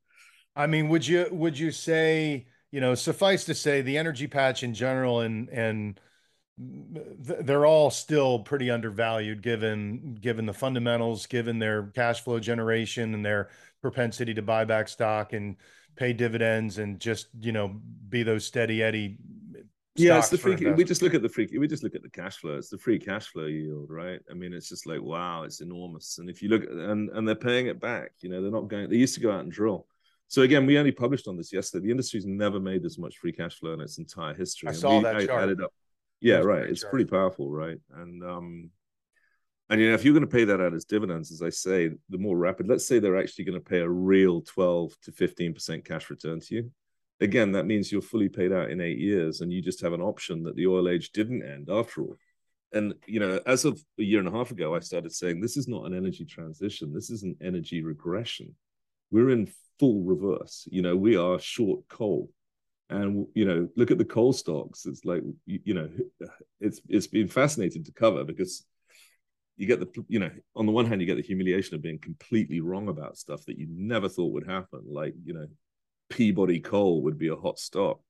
[0.57, 4.63] I mean, would you would you say you know suffice to say the energy patch
[4.63, 6.01] in general and and
[6.57, 13.25] they're all still pretty undervalued given given the fundamentals, given their cash flow generation and
[13.25, 13.51] their
[13.83, 15.57] propensity to buy back stock and
[15.97, 19.17] pay dividends and just you know be those steady eddy
[19.97, 20.57] yeah, it's the free.
[20.57, 21.49] We just look at the free.
[21.57, 22.57] We just look at the cash flow.
[22.57, 24.19] It's the free cash flow yield, right?
[24.29, 26.19] I mean, it's just like wow, it's enormous.
[26.19, 28.11] And if you look, and and they're paying it back.
[28.21, 28.91] You know, they're not going.
[28.91, 29.87] They used to go out and drill.
[30.27, 31.85] So again, we only published on this yesterday.
[31.85, 34.71] The industry's never made this much free cash flow in its entire history.
[34.71, 35.45] I saw we, that I chart.
[35.45, 35.73] Added up.
[36.25, 36.69] Yeah, right.
[36.69, 37.79] It's pretty powerful, right?
[37.95, 38.71] And um,
[39.71, 41.91] and you know, if you're going to pay that out as dividends, as I say,
[42.09, 42.69] the more rapid.
[42.69, 46.41] Let's say they're actually going to pay a real 12 to 15 percent cash return
[46.41, 46.71] to you
[47.21, 50.01] again, that means you're fully paid out in eight years, and you just have an
[50.03, 52.17] option that the oil age didn't end after all.
[52.73, 55.57] And you know, as of a year and a half ago, I started saying this
[55.57, 56.93] is not an energy transition.
[56.93, 58.55] This is an energy regression.
[59.11, 59.49] We're in
[59.79, 60.67] full reverse.
[60.71, 62.31] You know, we are short coal,
[62.95, 64.87] and you know, look at the coal stocks.
[64.87, 65.91] It's like you, you know,
[66.61, 68.65] it's it's been fascinating to cover because
[69.57, 71.99] you get the you know on the one hand you get the humiliation of being
[71.99, 75.47] completely wrong about stuff that you never thought would happen like you know
[76.11, 78.01] Peabody coal would be a hot stock.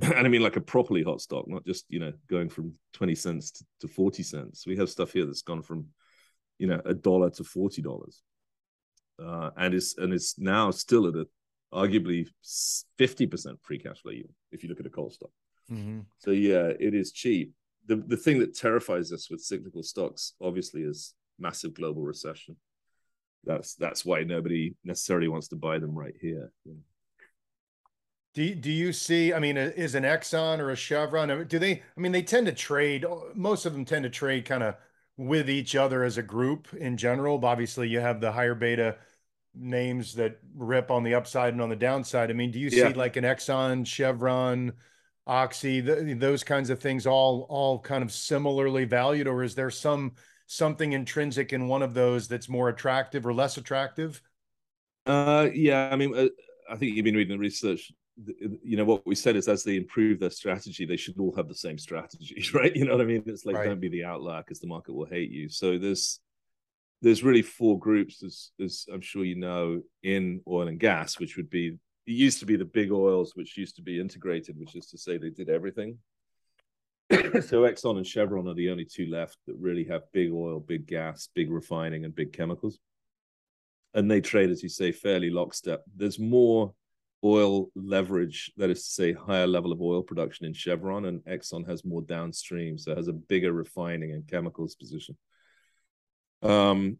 [0.00, 3.14] and I mean like a properly hot stock, not just, you know, going from 20
[3.14, 4.66] cents to, to 40 cents.
[4.66, 5.86] We have stuff here that's gone from,
[6.58, 8.20] you know, a dollar to $40.
[9.22, 11.26] Uh, and it's and it's now still at a
[11.72, 12.28] arguably
[12.98, 15.30] 50% free cash flow yield if you look at a coal stock.
[15.70, 16.00] Mm-hmm.
[16.18, 17.52] So yeah, it is cheap.
[17.86, 22.56] The the thing that terrifies us with cyclical stocks obviously is massive global recession.
[23.44, 26.52] That's that's why nobody necessarily wants to buy them right here.
[26.64, 26.74] Yeah.
[28.34, 32.00] Do, do you see, I mean, is an Exxon or a Chevron, do they, I
[32.00, 34.74] mean, they tend to trade, most of them tend to trade kind of
[35.16, 37.38] with each other as a group in general.
[37.38, 38.96] But obviously, you have the higher beta
[39.58, 42.30] names that rip on the upside and on the downside.
[42.30, 42.88] I mean, do you yeah.
[42.88, 44.72] see like an Exxon, Chevron,
[45.26, 49.70] Oxy, the, those kinds of things all all kind of similarly valued, or is there
[49.70, 50.12] some
[50.46, 54.22] something intrinsic in one of those that's more attractive or less attractive?
[55.04, 56.28] Uh, yeah, I mean, uh,
[56.70, 57.92] I think you've been reading the research
[58.62, 61.48] you know what we said is as they improve their strategy they should all have
[61.48, 63.66] the same strategy, right you know what i mean it's like right.
[63.66, 66.20] don't be the outlier because the market will hate you so there's
[67.02, 71.36] there's really four groups as as i'm sure you know in oil and gas which
[71.36, 74.76] would be it used to be the big oils which used to be integrated which
[74.76, 75.98] is to say they did everything.
[77.10, 80.86] So exxon and chevron are the only two left that really have big oil big
[80.86, 82.78] gas big refining and big chemicals.
[83.94, 85.84] And they trade as you say fairly lockstep.
[85.96, 86.74] There's more
[87.24, 91.68] oil leverage, that is to say, higher level of oil production in Chevron, and Exxon
[91.68, 95.16] has more downstream, so has a bigger refining and chemicals position.
[96.42, 96.98] Um,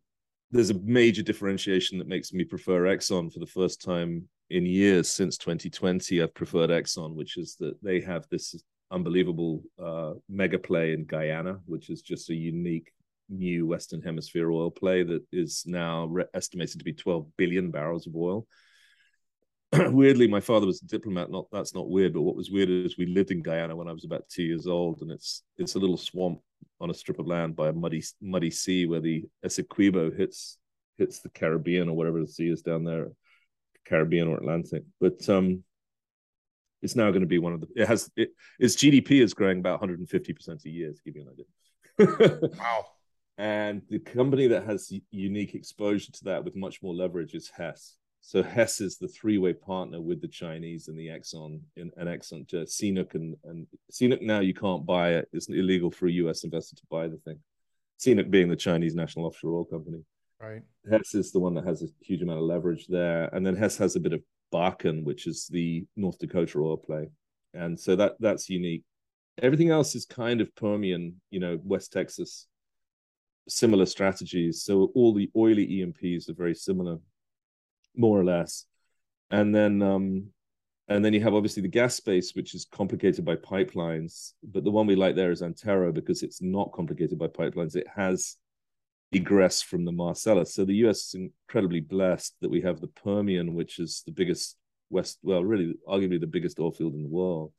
[0.50, 5.08] there's a major differentiation that makes me prefer Exxon for the first time in years
[5.08, 6.22] since 2020.
[6.22, 8.54] I've preferred Exxon, which is that they have this
[8.90, 12.92] unbelievable uh, mega play in Guyana, which is just a unique
[13.28, 18.06] new Western Hemisphere oil play that is now re- estimated to be 12 billion barrels
[18.06, 18.46] of oil.
[19.72, 21.30] weirdly, my father was a diplomat.
[21.30, 23.92] Not that's not weird, but what was weird is we lived in Guyana when I
[23.92, 26.40] was about two years old, and it's it's a little swamp
[26.80, 30.58] on a strip of land by a muddy muddy sea where the Essequibo hits
[30.98, 33.08] hits the Caribbean or whatever the sea is down there,
[33.86, 34.84] Caribbean or Atlantic.
[35.00, 35.62] But um,
[36.82, 37.68] it's now going to be one of the.
[37.76, 40.92] It has it, its GDP is growing about 150 percent a year.
[40.92, 42.48] To give you an idea.
[42.58, 42.84] wow.
[43.38, 47.96] And the company that has unique exposure to that with much more leverage is Hess.
[48.26, 52.42] So Hess is the three-way partner with the Chinese and the Exxon and, and Exxon
[52.42, 55.28] uh, to CNOOC and, and CNOOC now you can't buy it.
[55.32, 57.38] It's illegal for a US investor to buy the thing.
[58.00, 60.02] CNOOC being the Chinese national offshore oil company.
[60.42, 60.62] Right.
[60.90, 63.32] Hess is the one that has a huge amount of leverage there.
[63.32, 64.22] And then Hess has a bit of
[64.52, 67.08] Bakken, which is the North Dakota oil play.
[67.54, 68.82] And so that that's unique.
[69.40, 72.48] Everything else is kind of Permian, you know, West Texas,
[73.48, 74.64] similar strategies.
[74.64, 76.98] So all the oily E&Ps are very similar
[77.96, 78.64] more or less.
[79.30, 80.28] And then um,
[80.88, 84.32] and then you have obviously the gas space, which is complicated by pipelines.
[84.44, 87.74] But the one we like there is Antero because it's not complicated by pipelines.
[87.74, 88.36] It has
[89.12, 90.54] egress from the Marcellus.
[90.54, 94.56] So the US is incredibly blessed that we have the Permian, which is the biggest
[94.90, 97.52] west, well, really, arguably the biggest oil field in the world.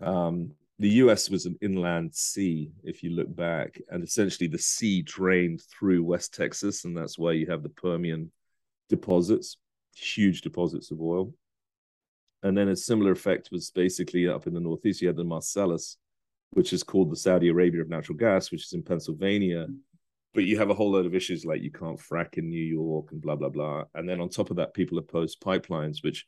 [0.00, 5.02] Um, the US was an inland sea, if you look back, and essentially the sea
[5.02, 8.32] drained through West Texas, and that's why you have the Permian
[8.88, 9.56] deposits,
[9.94, 11.32] huge deposits of oil.
[12.42, 15.00] And then a similar effect was basically up in the Northeast.
[15.00, 15.96] You had the Marcellus,
[16.50, 19.66] which is called the Saudi Arabia of natural gas, which is in Pennsylvania.
[20.34, 23.12] But you have a whole load of issues like you can't frack in New York
[23.12, 23.84] and blah, blah, blah.
[23.94, 26.26] And then on top of that, people oppose pipelines, which,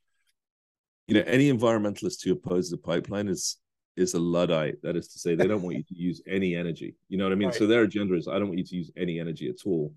[1.07, 3.59] you know, any environmentalist who opposes a pipeline is
[3.97, 4.81] is a Luddite.
[4.83, 6.97] That is to say, they don't want you to use any energy.
[7.09, 7.49] You know what I mean?
[7.49, 7.57] Right.
[7.57, 9.93] So their agenda is I don't want you to use any energy at all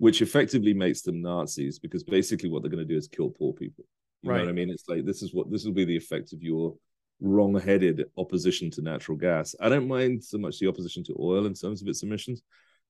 [0.00, 3.52] which effectively makes them Nazis because basically what they're going to do is kill poor
[3.52, 3.84] people.
[4.22, 4.38] You right.
[4.38, 4.70] know what I mean?
[4.70, 6.74] It's like this is what this will be the effect of your
[7.20, 9.54] wrong-headed opposition to natural gas.
[9.60, 12.40] I don't mind so much the opposition to oil in terms of its emissions,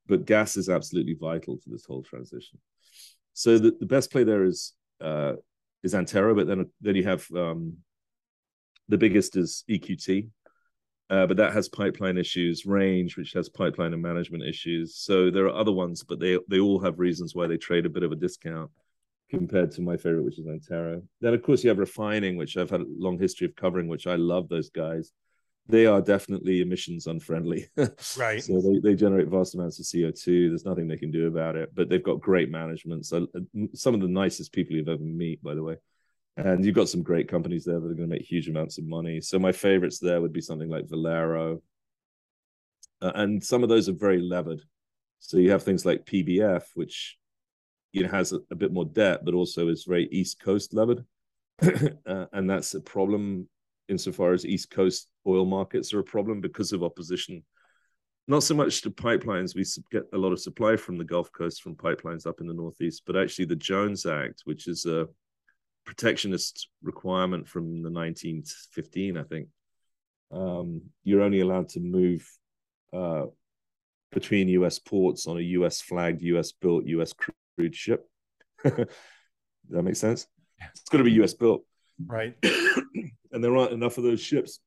[0.07, 2.61] but gas is absolutely vital to this whole transition.
[3.33, 5.33] So the, the best play there is uh,
[5.83, 7.79] is Antero, but then then you have um,
[8.89, 10.29] the biggest is EQT,
[11.11, 12.65] uh, but that has pipeline issues.
[12.65, 14.97] Range, which has pipeline and management issues.
[14.97, 17.91] So there are other ones, but they they all have reasons why they trade a
[17.91, 18.71] bit of a discount
[19.29, 21.03] compared to my favorite, which is Antero.
[21.21, 24.07] Then of course you have refining, which I've had a long history of covering, which
[24.07, 25.13] I love those guys.
[25.69, 27.69] They are definitely emissions unfriendly.
[28.19, 28.43] right.
[28.43, 30.49] So they, they generate vast amounts of CO2.
[30.49, 33.07] There's nothing they can do about it, but they've got great management.
[33.07, 35.77] So uh, some of the nicest people you've ever meet, by the way.
[36.45, 38.87] And you've got some great companies there that are going to make huge amounts of
[38.87, 39.21] money.
[39.21, 41.61] So my favorites there would be something like Valero.
[43.03, 44.63] Uh, and some of those are very levered.
[45.19, 47.19] So you have things like PBF, which
[47.93, 51.05] you know has a, a bit more debt, but also is very East Coast levered,
[51.63, 53.47] uh, and that's a problem
[53.89, 57.45] insofar as East Coast oil markets are a problem because of opposition.
[58.29, 61.63] Not so much to pipelines, we get a lot of supply from the Gulf Coast
[61.63, 65.07] from pipelines up in the Northeast, but actually the Jones Act, which is a
[65.91, 69.49] protectionist requirement from the 1915, I think.
[70.31, 72.25] Um, you're only allowed to move
[72.93, 73.25] uh,
[74.13, 78.09] between US ports on a US flagged, US built, US crewed ship.
[78.63, 78.87] Does
[79.71, 80.29] that make sense?
[80.61, 81.65] It's got to be US built.
[82.07, 82.37] Right.
[83.33, 84.61] and there aren't enough of those ships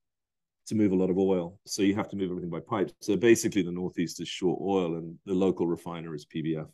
[0.67, 1.57] to move a lot of oil.
[1.65, 2.91] So you have to move everything by pipe.
[2.99, 6.67] So basically, the Northeast is short oil, and the local refiner is PBF.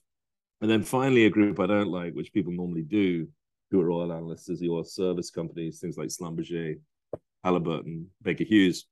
[0.61, 3.27] And then finally, a group I don't like, which people normally do,
[3.71, 6.79] who are oil analysts, is the oil service companies, things like Schlumberger,
[7.43, 8.85] Halliburton, Baker Hughes.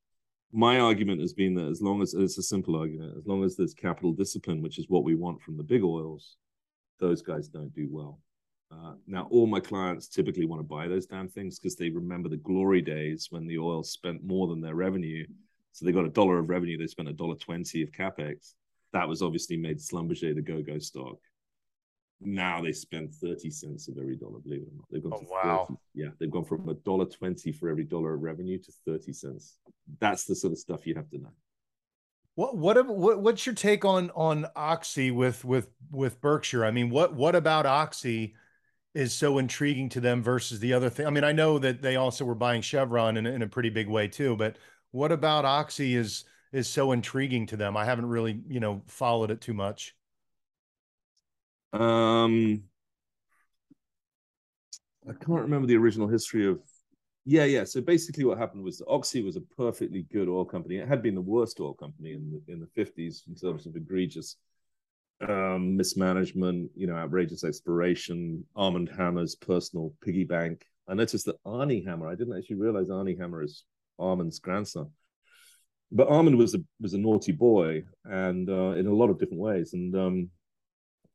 [0.53, 3.55] My argument has been that as long as it's a simple argument, as long as
[3.55, 6.37] there's capital discipline, which is what we want from the big oils,
[6.99, 8.19] those guys don't do well.
[8.71, 12.29] Uh, now, all my clients typically want to buy those damn things because they remember
[12.29, 15.25] the glory days when the oil spent more than their revenue.
[15.73, 18.53] So they got a dollar of revenue, they spent a dollar twenty of capex.
[18.93, 21.17] That was obviously made Schlumberger the go-go stock.
[22.19, 24.39] Now they spend thirty cents of every dollar.
[24.39, 25.13] Believe it or not, they've gone.
[25.13, 25.65] Oh, wow.
[25.69, 29.13] 30, yeah, they've gone from a dollar twenty for every dollar of revenue to thirty
[29.13, 29.57] cents.
[29.99, 31.31] That's the sort of stuff you have to know.
[32.37, 36.65] What what what what's your take on on Oxy with with with Berkshire?
[36.65, 38.35] I mean, what what about Oxy
[38.93, 41.07] is so intriguing to them versus the other thing?
[41.07, 43.87] I mean, I know that they also were buying Chevron in, in a pretty big
[43.87, 44.57] way too, but
[44.91, 47.75] what about Oxy is is so intriguing to them?
[47.75, 49.95] I haven't really you know followed it too much.
[51.73, 52.63] Um,
[55.07, 56.59] I can't remember the original history of
[57.29, 57.65] yeah, yeah.
[57.65, 60.77] So basically, what happened was Oxy was a perfectly good oil company.
[60.77, 63.75] It had been the worst oil company in the in the fifties in terms of
[63.75, 64.37] egregious
[65.27, 70.65] um, mismanagement, you know, outrageous exploration, Armand Hammer's personal piggy bank.
[70.87, 72.07] I noticed that Armie Hammer.
[72.07, 73.65] I didn't actually realize Armie Hammer is
[73.99, 74.91] Armand's grandson.
[75.91, 79.41] But Armand was a was a naughty boy, and uh, in a lot of different
[79.41, 79.73] ways.
[79.73, 80.29] And um,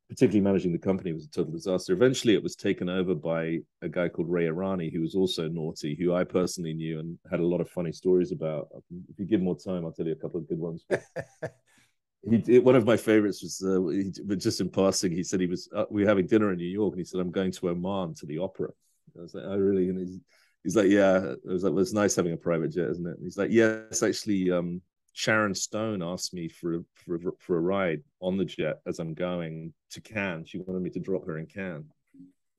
[0.09, 1.93] particularly managing the company was a total disaster.
[1.93, 5.95] Eventually, it was taken over by a guy called Ray Irani, who was also naughty,
[5.95, 8.67] who I personally knew and had a lot of funny stories about.
[9.09, 10.85] If you give more time, I'll tell you a couple of good ones.
[12.29, 15.11] he one of my favorites was uh, he, just in passing.
[15.11, 17.19] He said he was uh, we were having dinner in New York, and he said,
[17.19, 18.69] "I'm going to Oman to the opera."
[19.17, 20.19] I was like, "I really?" And he's,
[20.63, 23.17] he's like, "Yeah." I was like, well, "It's nice having a private jet, isn't it?"
[23.17, 24.81] And he's like, "Yes, actually." Um,
[25.13, 29.73] Sharon Stone asked me for for for a ride on the jet as I'm going
[29.91, 30.49] to Cannes.
[30.49, 31.85] She wanted me to drop her in Cannes.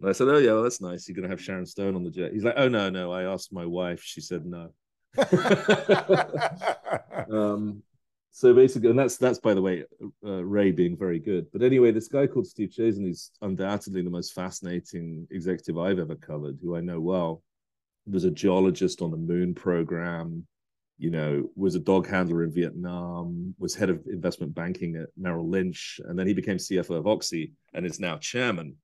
[0.01, 1.09] And I said, "Oh yeah, well, that's nice.
[1.09, 3.53] You're gonna have Sharon Stone on the jet." He's like, "Oh no, no." I asked
[3.53, 4.03] my wife.
[4.03, 4.71] She said no.
[7.31, 7.83] um,
[8.31, 9.85] so basically, and that's that's by the way,
[10.25, 11.47] uh, Ray being very good.
[11.53, 16.15] But anyway, this guy called Steve Chazen is undoubtedly the most fascinating executive I've ever
[16.15, 17.43] covered, who I know well.
[18.05, 20.47] He Was a geologist on the moon program
[20.99, 25.49] you know, was a dog handler in Vietnam, was head of investment banking at Merrill
[25.49, 28.77] Lynch, and then he became CFO of Oxy and is now chairman.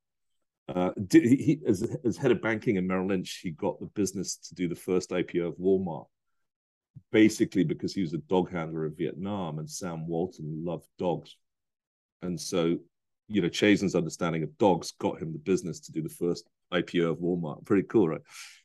[0.68, 3.86] Uh, did, he, he as, as head of banking in Merrill Lynch, he got the
[3.86, 6.06] business to do the first IPO of Walmart,
[7.12, 11.36] basically because he was a dog handler in Vietnam, and Sam Walton loved dogs,
[12.22, 12.76] and so
[13.28, 17.12] you know Chazen's understanding of dogs got him the business to do the first IPO
[17.12, 17.64] of Walmart.
[17.64, 18.20] Pretty cool, right?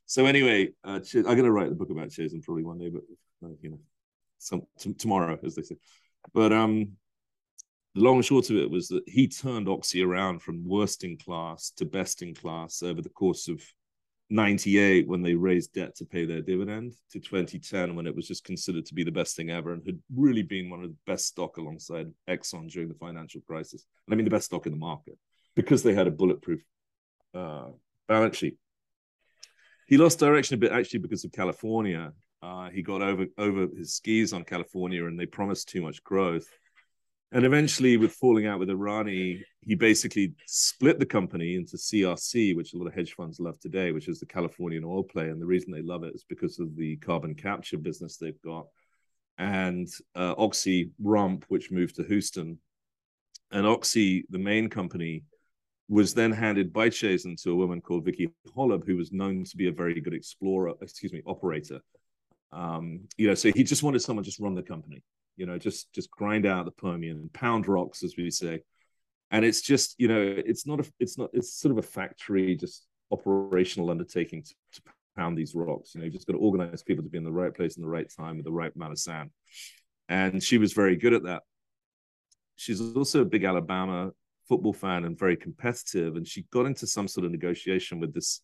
[0.08, 3.02] So anyway, uh, I'm going to write the book about Chazen probably one day, but
[3.42, 3.80] you know,
[4.38, 5.76] some t- tomorrow, as they say.
[6.34, 6.94] But um,
[7.96, 11.18] the long and short of it was that he turned Oxy around from worst in
[11.18, 13.62] class to best in class over the course of
[14.30, 18.44] 98 when they raised debt to pay their dividend to 2010 when it was just
[18.44, 21.28] considered to be the best thing ever and had really been one of the best
[21.28, 23.86] stock alongside Exxon during the financial crisis.
[24.06, 25.18] And I mean the best stock in the market
[25.56, 26.62] because they had a bulletproof
[27.34, 27.68] uh,
[28.08, 28.58] balance sheet.
[29.88, 32.12] He lost direction a bit actually because of California
[32.46, 36.48] Uh, he got over over his skis on California, and they promised too much growth.
[37.32, 42.74] And eventually, with falling out with Irani, he basically split the company into CRC, which
[42.74, 45.30] a lot of hedge funds love today, which is the Californian oil play.
[45.30, 48.68] And the reason they love it is because of the carbon capture business they've got,
[49.40, 52.60] and uh, Oxy Rump, which moved to Houston.
[53.52, 55.24] And Oxy, the main company,
[55.90, 59.58] was then handed by Chazen to a woman called Vicki Hollub, who was known to
[59.58, 61.82] be a very good explorer, excuse me, operator.
[62.52, 65.04] Um, you know, so he just wanted someone just run the company
[65.38, 68.62] you know, just just grind out the Permian and pound rocks, as we say.
[69.32, 72.56] And it's just, you know, it's not a, it's not, it's sort of a factory,
[72.56, 74.82] just operational undertaking to, to
[75.18, 75.94] pound these rocks.
[75.94, 77.82] You know, you've just got to organize people to be in the right place in
[77.82, 79.32] the right time with the right amount of sand.
[80.08, 81.42] And she was very good at that.
[82.56, 84.12] She's also a big Alabama
[84.48, 86.16] football fan and very competitive.
[86.16, 88.42] And she got into some sort of negotiation with this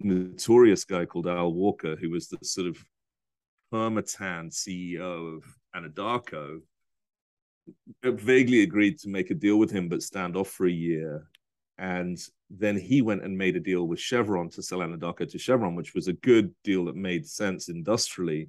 [0.00, 2.84] notorious guy called Al Walker, who was the sort of
[3.74, 5.44] Permatan CEO of
[5.74, 6.60] Anadarko,
[8.04, 11.26] vaguely agreed to make a deal with him, but stand off for a year.
[11.76, 12.16] And
[12.48, 15.92] then he went and made a deal with Chevron to sell Anadarko to Chevron, which
[15.92, 18.48] was a good deal that made sense industrially.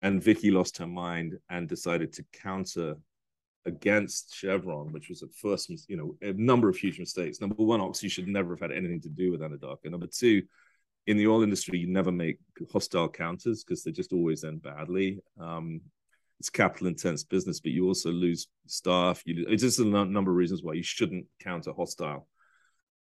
[0.00, 2.94] And Vicki lost her mind and decided to counter
[3.66, 7.40] against Chevron, which was at first, you know, a number of huge mistakes.
[7.40, 9.90] Number one, Oxy should never have had anything to do with Anadarko.
[9.90, 10.44] Number two,
[11.06, 12.38] in the oil industry, you never make
[12.72, 15.20] hostile counters because they just always end badly.
[15.38, 15.80] Um,
[16.40, 19.22] it's capital intense business, but you also lose staff.
[19.24, 22.26] You it's just a number of reasons why you shouldn't counter hostile.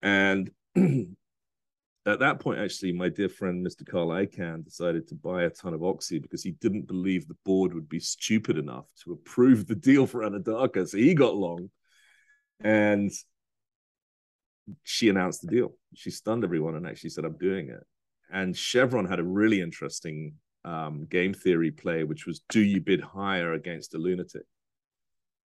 [0.02, 3.88] And at that point, actually, my dear friend Mr.
[3.88, 7.74] Carl Icahn decided to buy a ton of Oxy because he didn't believe the board
[7.74, 10.88] would be stupid enough to approve the deal for Anadarko.
[10.88, 11.70] So he got long,
[12.60, 13.10] and
[14.84, 15.74] she announced the deal.
[15.94, 17.84] She stunned everyone and actually said, "I'm doing it."
[18.32, 23.00] And Chevron had a really interesting um, game theory play, which was do you bid
[23.00, 24.42] higher against a lunatic?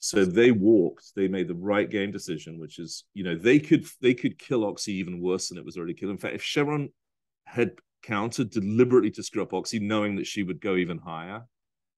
[0.01, 1.15] So they walked.
[1.17, 4.65] They made the right game decision, which is you know they could they could kill
[4.67, 6.13] Oxy even worse than it was already killed.
[6.13, 6.91] In fact, if Chevron
[7.47, 7.73] had
[8.03, 11.43] countered deliberately to screw up Oxy, knowing that she would go even higher,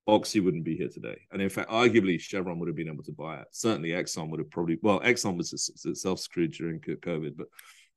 [0.08, 1.20] Oxy wouldn't be here today.
[1.32, 3.48] And in fact, arguably Chevron would have been able to buy it.
[3.50, 4.78] Certainly, Exxon would have probably.
[4.80, 5.52] Well, Exxon was
[5.84, 7.48] itself screwed during COVID, but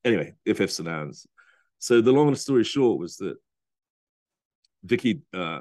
[0.04, 1.26] anyway, if ifs and ands.
[1.78, 3.36] So the long and story short was that
[4.82, 5.60] Vicki, uh,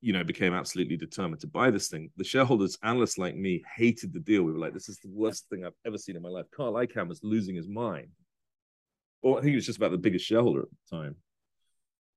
[0.00, 2.10] you know, became absolutely determined to buy this thing.
[2.16, 4.44] The shareholders, analysts like me, hated the deal.
[4.44, 6.74] We were like, "This is the worst thing I've ever seen in my life." Carl
[6.74, 8.08] Icahn was losing his mind.
[9.22, 11.16] Well, I think he was just about the biggest shareholder at the time.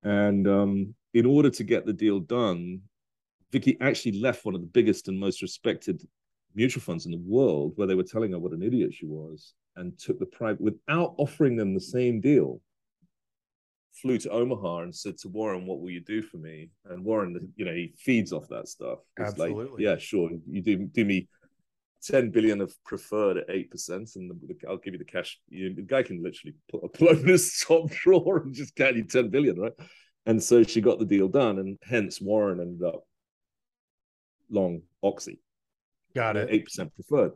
[0.03, 2.81] And um, in order to get the deal done,
[3.53, 6.01] Vicki actually left one of the biggest and most respected
[6.55, 9.53] mutual funds in the world, where they were telling her what an idiot she was,
[9.77, 12.59] and took the private without offering them the same deal
[13.93, 17.53] flew to Omaha and said to Warren, "What will you do for me?" And Warren,
[17.55, 18.99] you know, he feeds off that stuff.
[19.17, 19.63] It's Absolutely.
[19.63, 20.31] Like, yeah, sure.
[20.47, 21.27] You do do me
[22.01, 25.39] ten billion of preferred at eight percent, and the, I'll give you the cash.
[25.49, 28.95] You, the guy can literally put a plug in his top drawer and just get
[28.95, 29.73] you ten billion, right?
[30.25, 33.03] And so she got the deal done, and hence Warren ended up
[34.53, 35.39] long Oxy.
[36.15, 36.49] Got it.
[36.51, 37.33] Eight percent preferred.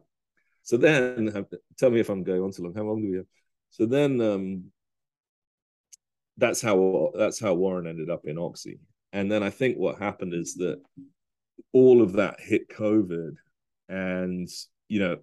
[0.64, 1.34] So then,
[1.78, 2.74] tell me if I'm going on too long.
[2.74, 3.26] How long do we have?
[3.70, 4.66] So then, um,
[6.38, 8.80] that's how that's how Warren ended up in Oxy.
[9.14, 10.82] And then I think what happened is that
[11.74, 13.36] all of that hit COVID,
[13.90, 14.48] and
[14.88, 15.18] you know,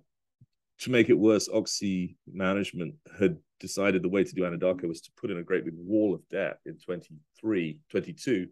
[0.81, 5.11] to make it worse, Oxy management had decided the way to do Anadarko was to
[5.17, 8.49] put in a great big wall of debt in 23, 22,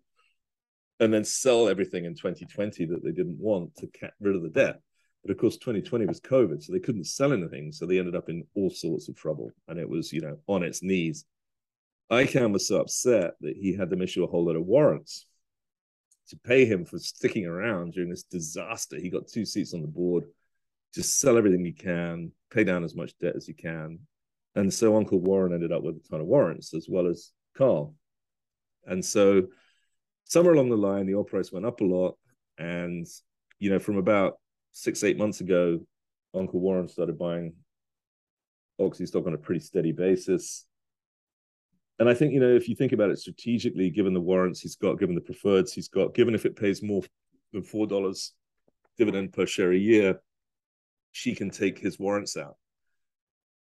[1.00, 4.50] and then sell everything in 2020 that they didn't want to get rid of the
[4.50, 4.80] debt.
[5.24, 7.72] But of course, 2020 was COVID, so they couldn't sell anything.
[7.72, 10.62] So they ended up in all sorts of trouble, and it was, you know, on
[10.62, 11.24] its knees.
[12.10, 15.26] Icahn was so upset that he had them issue a whole lot of warrants
[16.28, 18.98] to pay him for sticking around during this disaster.
[18.98, 20.24] He got two seats on the board,
[20.94, 23.98] just sell everything you can, pay down as much debt as you can.
[24.54, 27.94] And so Uncle Warren ended up with a ton of warrants as well as Carl.
[28.86, 29.44] And so
[30.32, 32.16] somewhere along the line, the oil price went up a lot.
[32.58, 33.06] And,
[33.58, 34.38] you know, from about
[34.72, 35.80] six, eight months ago,
[36.34, 37.54] Uncle Warren started buying
[38.80, 40.66] Oxy stock on a pretty steady basis
[42.02, 44.74] and I think you know if you think about it strategically, given the warrants he's
[44.74, 47.02] got, given the preferreds he's got, given if it pays more
[47.52, 48.32] than four dollars
[48.98, 50.20] dividend per share a year,
[51.12, 52.56] she can take his warrants out.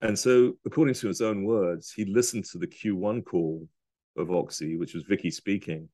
[0.01, 3.69] And so, according to his own words, he listened to the Q1 call
[4.17, 5.89] of Oxy, which was Vicki speaking,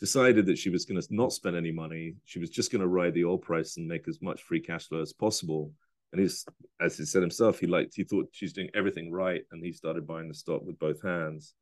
[0.00, 2.14] decided that she was going to not spend any money.
[2.24, 4.88] She was just going to ride the oil price and make as much free cash
[4.88, 5.72] flow as possible.
[6.12, 6.44] And he's,
[6.80, 10.06] as he said himself, he liked, he thought she's doing everything right, and he started
[10.06, 11.54] buying the stock with both hands.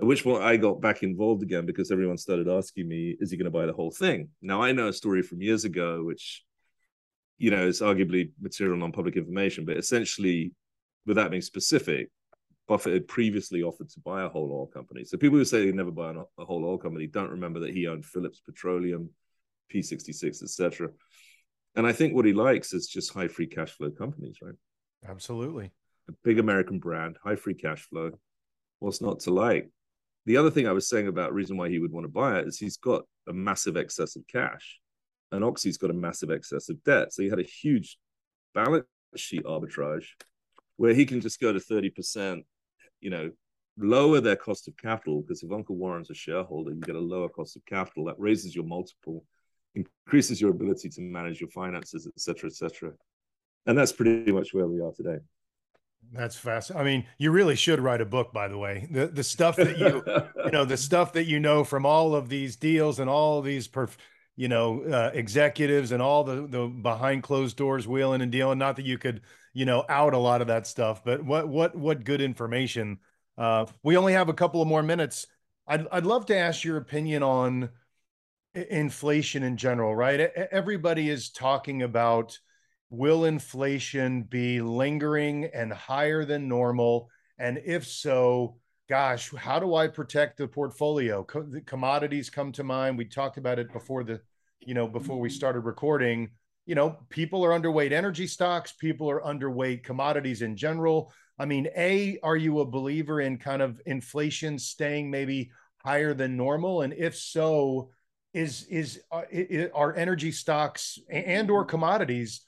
[0.00, 3.36] At which point I got back involved again because everyone started asking me, is he
[3.36, 4.28] going to buy the whole thing?
[4.40, 6.42] Now I know a story from years ago, which,
[7.36, 10.52] you know, is arguably material non-public information, but essentially,
[11.04, 12.10] without being specific,
[12.70, 15.02] Buffett had previously offered to buy a whole oil company.
[15.02, 17.88] So people who say they'd never buy a whole oil company don't remember that he
[17.88, 19.10] owned Phillips Petroleum,
[19.74, 20.90] P66, etc.
[21.74, 24.54] And I think what he likes is just high free cash flow companies, right?
[25.04, 25.72] Absolutely.
[26.08, 28.12] A big American brand, high free cash flow.
[28.78, 29.68] What's not to like?
[30.26, 32.46] The other thing I was saying about reason why he would want to buy it
[32.46, 34.78] is he's got a massive excess of cash,
[35.32, 37.12] and Oxy's got a massive excess of debt.
[37.12, 37.98] So he had a huge
[38.54, 40.06] balance sheet arbitrage
[40.76, 42.44] where he can just go to 30%
[43.00, 43.30] you know,
[43.78, 47.28] lower their cost of capital because if Uncle Warren's a shareholder, you get a lower
[47.28, 49.24] cost of capital that raises your multiple,
[49.74, 52.92] increases your ability to manage your finances, et cetera, et cetera.
[53.66, 55.18] And that's pretty much where we are today.
[56.12, 56.74] That's fast.
[56.74, 58.88] I mean, you really should write a book, by the way.
[58.90, 60.02] The the stuff that you
[60.44, 63.68] you know, the stuff that you know from all of these deals and all these
[63.68, 63.96] perf-
[64.34, 68.58] you know, uh, executives and all the the behind closed doors wheeling and dealing.
[68.58, 69.20] Not that you could
[69.52, 72.98] you know out a lot of that stuff but what what what good information?
[73.36, 75.26] Uh we only have a couple of more minutes.
[75.66, 77.70] I'd, I'd love to ask your opinion on
[78.54, 80.20] inflation in general right?
[80.20, 82.38] Everybody is talking about
[82.90, 87.08] will inflation be lingering and higher than normal?
[87.38, 88.56] And if so
[88.88, 91.22] gosh how do i protect the portfolio?
[91.24, 92.98] Co- the commodities come to mind.
[92.98, 94.20] We talked about it before the
[94.60, 96.30] you know before we started recording
[96.70, 101.12] you know, people are underweight energy stocks, people are underweight commodities in general.
[101.36, 106.36] I mean, A, are you a believer in kind of inflation staying maybe higher than
[106.36, 106.82] normal?
[106.82, 107.90] And if so,
[108.34, 109.22] is is uh,
[109.74, 112.42] are energy stocks and or commodities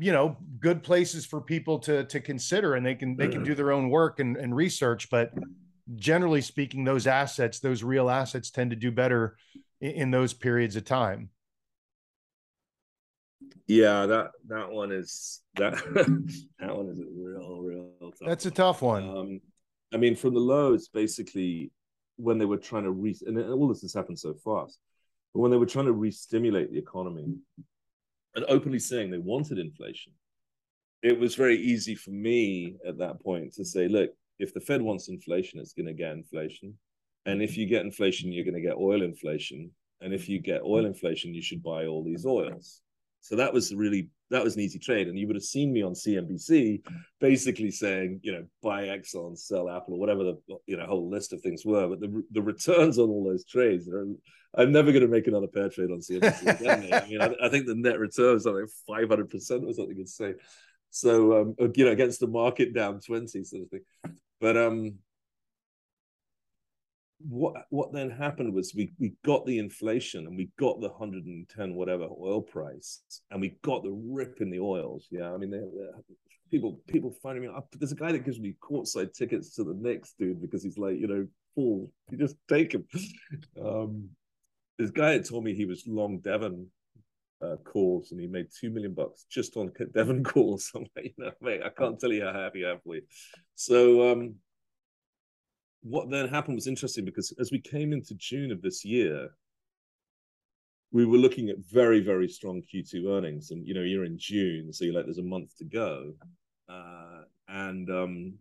[0.00, 3.54] you know good places for people to to consider and they can they can do
[3.54, 5.32] their own work and, and research but
[5.94, 9.36] generally speaking those assets those real assets tend to do better
[9.80, 11.30] in, in those periods of time
[13.68, 15.74] yeah, that that one is that
[16.58, 18.26] that one is a real, real tough.
[18.26, 19.08] That's a tough one.
[19.08, 19.40] Um,
[19.92, 21.70] I mean, from the lows, basically,
[22.16, 24.78] when they were trying to re and all this has happened so fast,
[25.34, 27.36] but when they were trying to re-stimulate the economy
[28.34, 30.14] and openly saying they wanted inflation,
[31.02, 34.80] it was very easy for me at that point to say, look, if the Fed
[34.80, 36.72] wants inflation, it's going to get inflation,
[37.26, 40.62] and if you get inflation, you're going to get oil inflation, and if you get
[40.62, 42.80] oil inflation, you should buy all these oils
[43.20, 45.08] so that was really that was an easy trade.
[45.08, 46.82] And you would have seen me on CNBC
[47.20, 51.32] basically saying, you know, buy Exxon, sell Apple, or whatever the you know whole list
[51.32, 51.88] of things were.
[51.88, 54.06] But the the returns on all those trades are
[54.54, 56.92] I'm never going to make another pair trade on CNBC again.
[56.92, 60.36] I mean, I, I, think the net return is like 500 percent or something insane.
[60.90, 63.82] So um, you know, against the market down 20 sort of thing.
[64.40, 64.94] But um,
[67.20, 71.74] what what then happened was we we got the inflation and we got the 110
[71.74, 75.32] whatever oil price and we got the rip in the oils yeah?
[75.32, 75.60] I mean they,
[76.50, 79.74] people people finding me up there's a guy that gives me courtside tickets to the
[79.74, 82.86] next dude because he's like you know fool you just take him.
[83.60, 84.10] Um
[84.78, 86.68] this guy had told me he was long devon
[87.42, 90.70] uh, calls and he made two million bucks just on devon calls.
[90.74, 92.80] I'm like you know mate i can't tell you how happy i am
[93.56, 94.36] so um
[95.88, 99.30] what then happened was interesting because as we came into June of this year,
[100.90, 103.50] we were looking at very, very strong Q2 earnings.
[103.50, 106.14] And, you know, you're in June, so you're like, there's a month to go.
[106.68, 108.34] Uh, and um,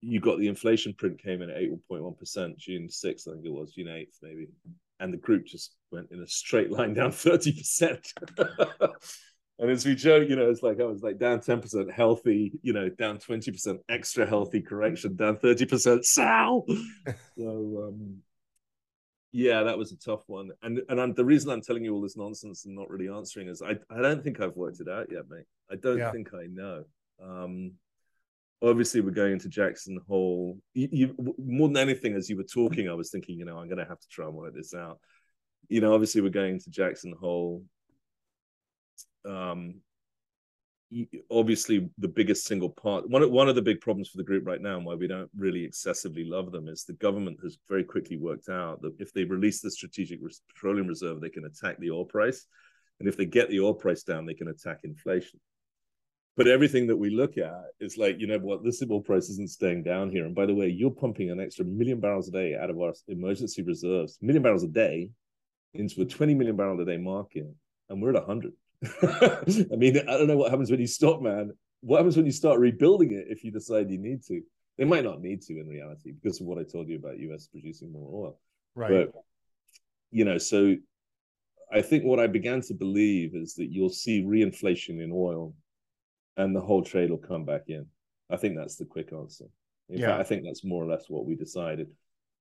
[0.00, 3.72] you got the inflation print came in at 8.1%, June 6th, I think it was,
[3.72, 4.48] June 8th, maybe.
[5.00, 8.12] And the group just went in a straight line down 30%.
[9.58, 12.74] And as we joke, you know, it's like I was like down 10% healthy, you
[12.74, 16.66] know, down 20% extra healthy correction, down 30% Sal.
[17.38, 18.18] so um
[19.32, 20.50] yeah, that was a tough one.
[20.62, 23.48] And and I'm, the reason I'm telling you all this nonsense and not really answering
[23.48, 25.46] is I, I don't think I've worked it out yet, mate.
[25.70, 26.12] I don't yeah.
[26.12, 26.84] think I know.
[27.22, 27.72] Um
[28.62, 30.58] obviously we're going into Jackson Hole.
[30.74, 33.68] You, you, more than anything, as you were talking, I was thinking, you know, I'm
[33.70, 34.98] gonna have to try and work this out.
[35.68, 37.64] You know, obviously we're going to Jackson Hole
[39.26, 39.80] um,
[41.30, 44.62] obviously the biggest single part one, one of the big problems for the group right
[44.62, 48.16] now and why we don't really excessively love them is the government has very quickly
[48.16, 52.04] worked out that if they release the strategic petroleum reserve they can attack the oil
[52.04, 52.46] price.
[52.98, 55.40] And if they get the oil price down they can attack inflation.
[56.36, 59.50] But everything that we look at is like you know what this oil price isn't
[59.50, 60.24] staying down here.
[60.24, 62.92] And by the way you're pumping an extra million barrels a day out of our
[63.08, 65.10] emergency reserves million barrels a day
[65.74, 67.44] into a 20 million barrel a day market
[67.90, 68.52] and we're at 100
[69.02, 71.52] I mean, I don't know what happens when you stop, man.
[71.80, 74.40] What happens when you start rebuilding it if you decide you need to?
[74.78, 77.46] They might not need to in reality because of what I told you about US
[77.46, 78.40] producing more oil.
[78.74, 78.90] Right.
[79.12, 79.22] But
[80.10, 80.74] you know, so
[81.72, 85.54] I think what I began to believe is that you'll see reinflation in oil
[86.36, 87.86] and the whole trade will come back in.
[88.30, 89.46] I think that's the quick answer.
[89.88, 90.08] In Yeah.
[90.08, 91.88] fact, I think that's more or less what we decided.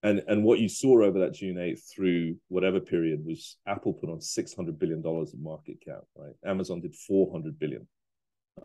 [0.03, 4.09] And and what you saw over that June 8th through whatever period was Apple put
[4.09, 6.33] on $600 billion of market cap, right?
[6.45, 7.87] Amazon did 400 billion.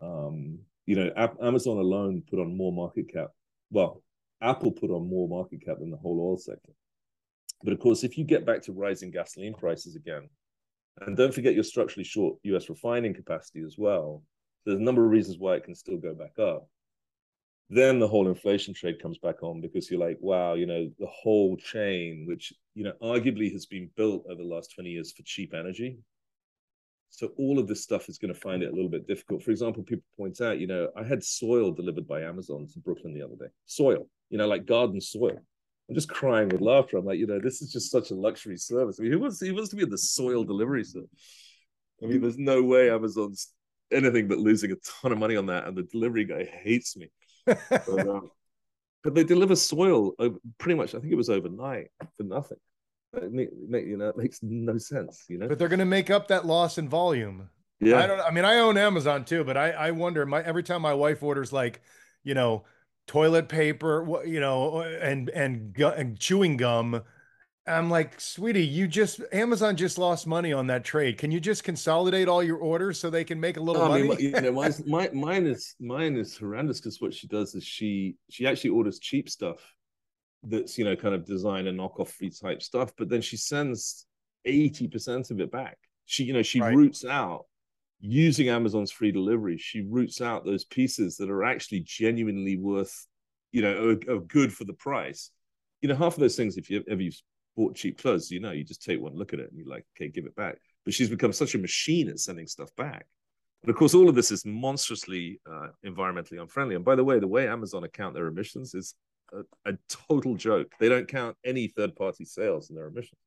[0.01, 3.29] Um, you know, App- Amazon alone put on more market cap.
[3.71, 4.03] Well,
[4.41, 6.73] Apple put on more market cap than the whole oil sector.
[7.63, 10.29] But of course, if you get back to rising gasoline prices again,
[10.99, 14.23] and don't forget you're structurally short US refining capacity as well,
[14.65, 16.67] there's a number of reasons why it can still go back up.
[17.73, 21.07] Then the whole inflation trade comes back on because you're like, wow, you know, the
[21.07, 25.23] whole chain, which, you know, arguably has been built over the last 20 years for
[25.23, 25.97] cheap energy.
[27.11, 29.41] So all of this stuff is going to find it a little bit difficult.
[29.41, 33.13] For example, people point out, you know, I had soil delivered by Amazon to Brooklyn
[33.13, 33.51] the other day.
[33.67, 35.39] Soil, you know, like garden soil.
[35.87, 36.97] I'm just crying with laughter.
[36.97, 38.97] I'm like, you know, this is just such a luxury service.
[38.99, 41.09] I mean, who wants who wants to be in the soil delivery service?
[42.03, 43.53] I mean, there's no way Amazon's
[43.93, 47.09] anything but losing a ton of money on that, and the delivery guy hates me.
[47.45, 48.31] But, um,
[49.03, 50.93] but they deliver soil over, pretty much.
[50.95, 51.87] I think it was overnight
[52.17, 52.57] for nothing.
[53.13, 55.25] It make, make- you know, it makes no sense.
[55.27, 57.49] You know, but they're going to make up that loss in volume.
[57.79, 58.21] yeah, I don't.
[58.21, 60.25] I mean, I own Amazon too, but I I wonder.
[60.25, 61.81] My every time my wife orders like,
[62.23, 62.63] you know,
[63.07, 67.01] toilet paper, you know, and and, and chewing gum,
[67.67, 71.17] I'm like, sweetie, you just Amazon just lost money on that trade.
[71.19, 73.89] Can you just consolidate all your orders so they can make a little No, I
[73.89, 74.09] money?
[74.09, 77.63] mean, you know, mine's, my, mine is mine is horrendous because what she does is
[77.63, 79.59] she she actually orders cheap stuff
[80.43, 84.07] that's you know kind of design and knockoff free type stuff, but then she sends
[84.45, 85.77] eighty percent of it back.
[86.05, 86.73] She you know she Right.
[86.73, 87.45] roots out
[88.01, 89.57] using Amazon's free delivery.
[89.57, 93.07] She roots out those pieces that are actually genuinely worth
[93.53, 95.31] you know are, are good for the price.
[95.81, 97.21] You know, half of those things, if you ever you've
[97.61, 99.85] bought cheap clothes, you know, you just take one look at it and you're like,
[99.95, 100.57] okay, give it back.
[100.83, 103.05] But she's become such a machine at sending stuff back.
[103.63, 106.75] But of course, all of this is monstrously uh, environmentally unfriendly.
[106.75, 108.95] And by the way, the way Amazon account their emissions is
[109.31, 109.77] a, a
[110.09, 110.71] total joke.
[110.79, 113.19] They don't count any third-party sales in their emissions.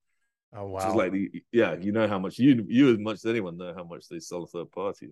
[0.57, 0.95] Oh wow.
[0.95, 3.83] like the yeah, you know how much you you as much as anyone know how
[3.83, 5.09] much they sell third party.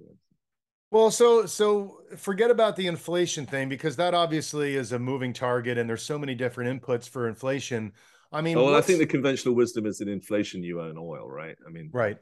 [0.92, 5.78] Well, so so forget about the inflation thing because that obviously is a moving target,
[5.78, 7.92] and there's so many different inputs for inflation.
[8.32, 11.30] I mean, Oh, well, I think the conventional wisdom is in inflation you own oil,
[11.30, 11.56] right?
[11.66, 12.18] I mean, Right.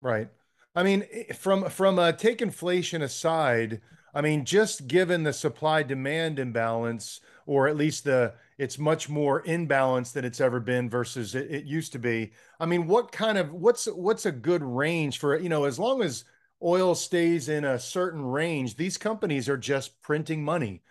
[0.00, 0.28] Right.
[0.74, 3.80] I mean, from from uh, take inflation aside,
[4.14, 9.42] I mean, just given the supply demand imbalance, or at least the it's much more
[9.44, 12.32] imbalanced than it's ever been versus it, it used to be.
[12.60, 16.02] I mean, what kind of what's what's a good range for you know as long
[16.02, 16.24] as
[16.62, 20.82] oil stays in a certain range, these companies are just printing money.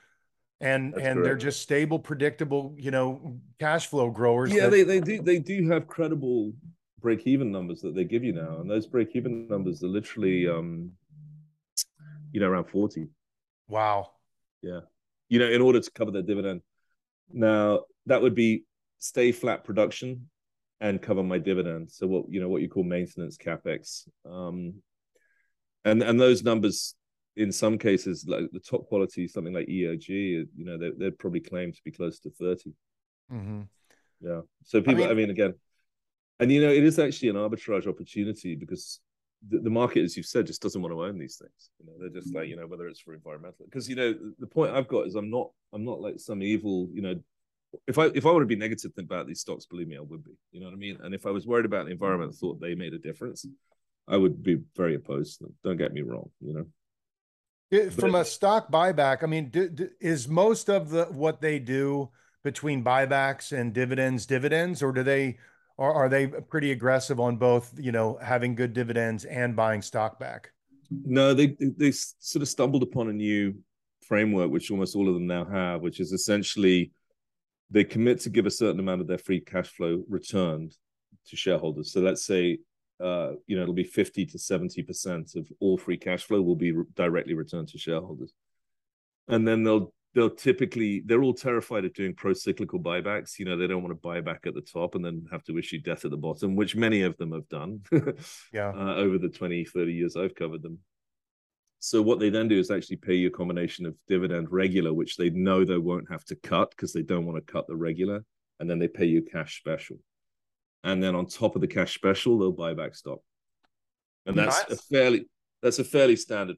[0.66, 4.51] And That's and they're just stable, predictable, you know, cash flow growers.
[4.51, 6.53] yeah, that- they, they do they do have credible
[6.99, 10.47] break even numbers that they give you now, and those break even numbers are literally
[10.47, 10.91] um,
[12.32, 13.07] you know, around forty.
[13.68, 14.09] wow.
[14.63, 14.80] Yeah,
[15.30, 16.61] you know, in order to cover their dividend.
[17.32, 18.63] Now that would be
[18.97, 20.30] stay flat production
[20.82, 21.91] and cover my dividend.
[21.91, 24.82] So what you know, what you call maintenance capex, um,
[25.84, 26.95] and and those numbers
[27.38, 31.41] in some cases, like the top quality, something like EOG, you know, they, they'd probably
[31.41, 32.73] claim to be close to thirty.
[33.29, 33.61] hmm
[34.21, 34.41] Yeah.
[34.63, 35.53] So people, I mean- mean, again,
[36.39, 38.99] and you know, it is actually an arbitrage opportunity because
[39.47, 41.69] the, the market, as you've said, just doesn't want to own these things.
[41.79, 44.47] You know, they're just like, you know, whether it's for environmental, because you know, the
[44.47, 47.15] point I've got is I'm not, I'm not like some evil, you know.
[47.88, 50.23] If I if I were to be negative about these stocks, believe me, I would
[50.23, 50.31] be.
[50.51, 50.97] You know what I mean?
[51.03, 53.45] And if I was worried about the environment, thought they made a difference,
[54.07, 55.53] I would be very opposed to them.
[55.63, 56.29] Don't get me wrong.
[56.39, 56.65] You know.
[57.72, 61.59] It- From a stock buyback, I mean, do, do- is most of the what they
[61.59, 62.09] do
[62.43, 65.38] between buybacks and dividends dividends, or do they
[65.78, 67.74] are are they pretty aggressive on both?
[67.80, 70.51] You know, having good dividends and buying stock back.
[70.91, 73.55] No, they they sort of stumbled upon a new
[74.07, 76.91] framework, which almost all of them now have, which is essentially
[77.72, 80.76] they commit to give a certain amount of their free cash flow returned
[81.28, 81.91] to shareholders.
[81.91, 82.59] So let's say,
[83.03, 86.55] uh, you know, it'll be fifty to seventy percent of all free cash flow will
[86.55, 88.33] be re- directly returned to shareholders,
[89.27, 93.37] and then they'll they'll typically they're all terrified of doing pro-cyclical buybacks.
[93.37, 95.57] You know, they don't want to buy back at the top and then have to
[95.57, 97.81] issue death at the bottom, which many of them have done.
[98.53, 98.69] Yeah.
[98.69, 100.79] uh, over the 20, 30 years I've covered them.
[101.79, 105.17] So what they then do is actually pay you a combination of dividend regular, which
[105.17, 108.23] they know they won't have to cut because they don't want to cut the regular,
[108.59, 109.97] and then they pay you cash special.
[110.86, 113.19] And then on top of the cash special, they'll buy back stock.
[114.27, 115.27] And that's a fairly
[115.61, 116.57] that's a fairly standard.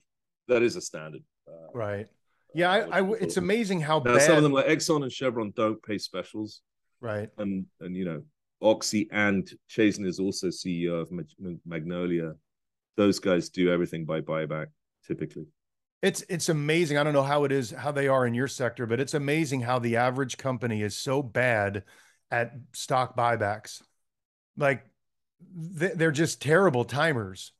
[0.49, 1.23] That is a standard.
[1.47, 2.07] Uh, Right.
[2.53, 5.53] Yeah, I, I, it's amazing how now, bad some of them like Exxon and Chevron
[5.55, 6.61] don't pay specials,
[7.01, 7.29] right?
[7.37, 8.23] And and you know
[8.61, 11.11] Oxy and Chazen is also CEO of
[11.65, 12.33] Magnolia.
[12.95, 14.67] Those guys do everything by buyback
[15.05, 15.45] typically.
[16.01, 16.97] It's it's amazing.
[16.97, 19.61] I don't know how it is how they are in your sector, but it's amazing
[19.61, 21.83] how the average company is so bad
[22.31, 23.81] at stock buybacks.
[24.57, 24.85] Like
[25.55, 27.51] they're just terrible timers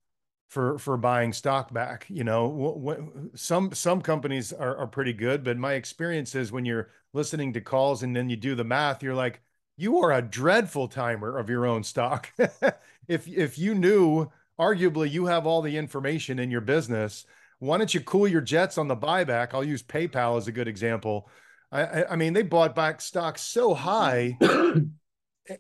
[0.50, 2.06] for for buying stock back.
[2.10, 6.90] You know, some some companies are, are pretty good, but my experience is when you're
[7.14, 9.42] listening to calls and then you do the math, you're like,
[9.78, 12.32] you are a dreadful timer of your own stock.
[13.08, 17.26] if if you knew, arguably, you have all the information in your business.
[17.60, 19.54] Why don't you cool your jets on the buyback?
[19.54, 21.30] I'll use PayPal as a good example.
[21.72, 24.38] I, I mean, they bought back stock so high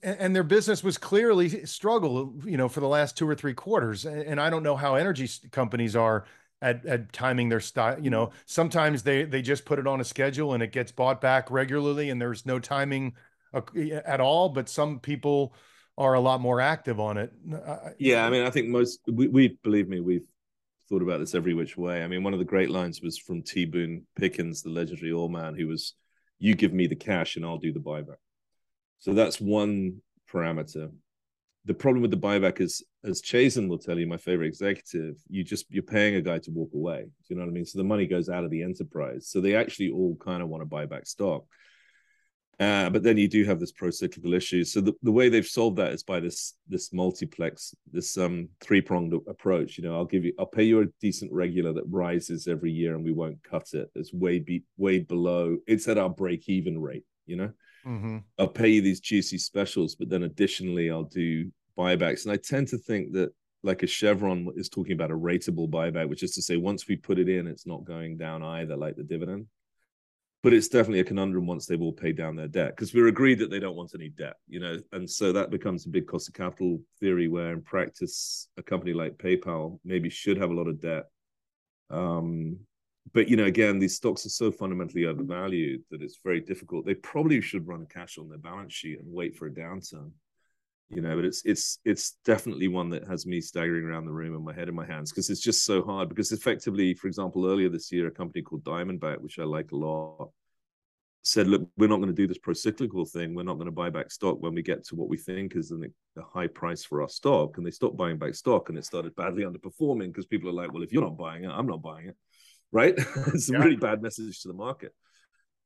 [0.03, 4.05] and their business was clearly struggle, you know, for the last two or three quarters.
[4.05, 6.25] And I don't know how energy companies are
[6.61, 7.99] at, at timing their stock.
[8.01, 11.21] You know, sometimes they they just put it on a schedule and it gets bought
[11.21, 13.13] back regularly, and there's no timing
[13.53, 13.61] uh,
[14.05, 14.49] at all.
[14.49, 15.53] But some people
[15.97, 17.31] are a lot more active on it.
[17.97, 20.25] Yeah, I mean, I think most we, we believe me, we've
[20.89, 22.03] thought about this every which way.
[22.03, 23.65] I mean, one of the great lines was from T.
[23.65, 25.93] Boone Pickens, the legendary oil man, who was,
[26.39, 28.17] "You give me the cash and I'll do the buyback."
[28.99, 30.91] So that's one parameter.
[31.65, 35.43] The problem with the buyback is, as Chazen will tell you, my favorite executive, you
[35.43, 37.03] just you're paying a guy to walk away.
[37.03, 37.65] Do you know what I mean?
[37.65, 39.29] So the money goes out of the enterprise.
[39.29, 41.45] So they actually all kind of want to buy back stock.
[42.59, 44.63] Uh, but then you do have this pro-cyclical issue.
[44.63, 49.13] So the, the way they've solved that is by this this multiplex, this um three-pronged
[49.27, 49.77] approach.
[49.77, 52.95] You know, I'll give you, I'll pay you a decent regular that rises every year,
[52.95, 53.91] and we won't cut it.
[53.93, 55.57] It's way be way below.
[55.67, 57.05] It's at our break-even rate.
[57.27, 57.51] You know,
[57.87, 58.17] Mm-hmm.
[58.37, 62.25] I'll pay you these juicy specials, but then additionally, I'll do buybacks.
[62.25, 63.31] And I tend to think that
[63.63, 66.95] like a Chevron is talking about a rateable buyback, which is to say, once we
[66.95, 69.47] put it in, it's not going down either, like the dividend.
[70.43, 73.39] But it's definitely a conundrum once they've all paid down their debt because we're agreed
[73.39, 74.77] that they don't want any debt, you know.
[74.91, 78.93] And so that becomes a big cost of capital theory where, in practice, a company
[78.93, 81.05] like PayPal maybe should have a lot of debt
[81.89, 82.59] um,
[83.13, 86.85] but you know, again, these stocks are so fundamentally overvalued that it's very difficult.
[86.85, 90.11] They probably should run cash on their balance sheet and wait for a downturn.
[90.89, 94.35] You know, but it's it's it's definitely one that has me staggering around the room
[94.35, 96.07] and my head in my hands because it's just so hard.
[96.07, 99.75] Because effectively, for example, earlier this year, a company called Diamondback, which I like a
[99.75, 100.29] lot,
[101.23, 103.35] said, "Look, we're not going to do this pro-cyclical thing.
[103.35, 105.69] We're not going to buy back stock when we get to what we think is
[105.69, 105.91] the
[106.23, 109.43] high price for our stock." And they stopped buying back stock, and it started badly
[109.43, 112.15] underperforming because people are like, "Well, if you're not buying it, I'm not buying it."
[112.71, 112.93] Right?
[113.27, 113.57] it's yeah.
[113.57, 114.93] a really bad message to the market.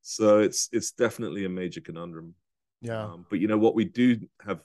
[0.02, 2.34] So it's it's definitely a major conundrum.
[2.82, 3.04] Yeah.
[3.04, 4.62] Um, but you know what we do have,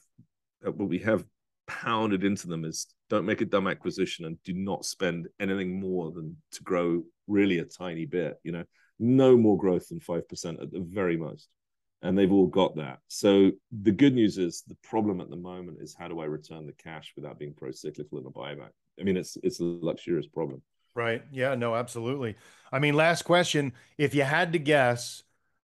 [0.66, 1.24] uh, what we have
[1.66, 6.10] pounded into them is don't make a dumb acquisition and do not spend anything more
[6.12, 8.38] than to grow really a tiny bit.
[8.42, 8.64] You know,
[8.98, 11.48] no more growth than five percent at the very most.
[12.02, 12.98] And they've all got that.
[13.08, 16.66] So the good news is the problem at the moment is how do I return
[16.66, 18.70] the cash without being pro-cyclical in a buyback?
[19.00, 20.62] I mean, it's it's a luxurious problem.
[20.96, 21.22] Right.
[21.30, 22.36] Yeah, no, absolutely.
[22.72, 23.74] I mean, last question.
[23.98, 25.24] If you had to guess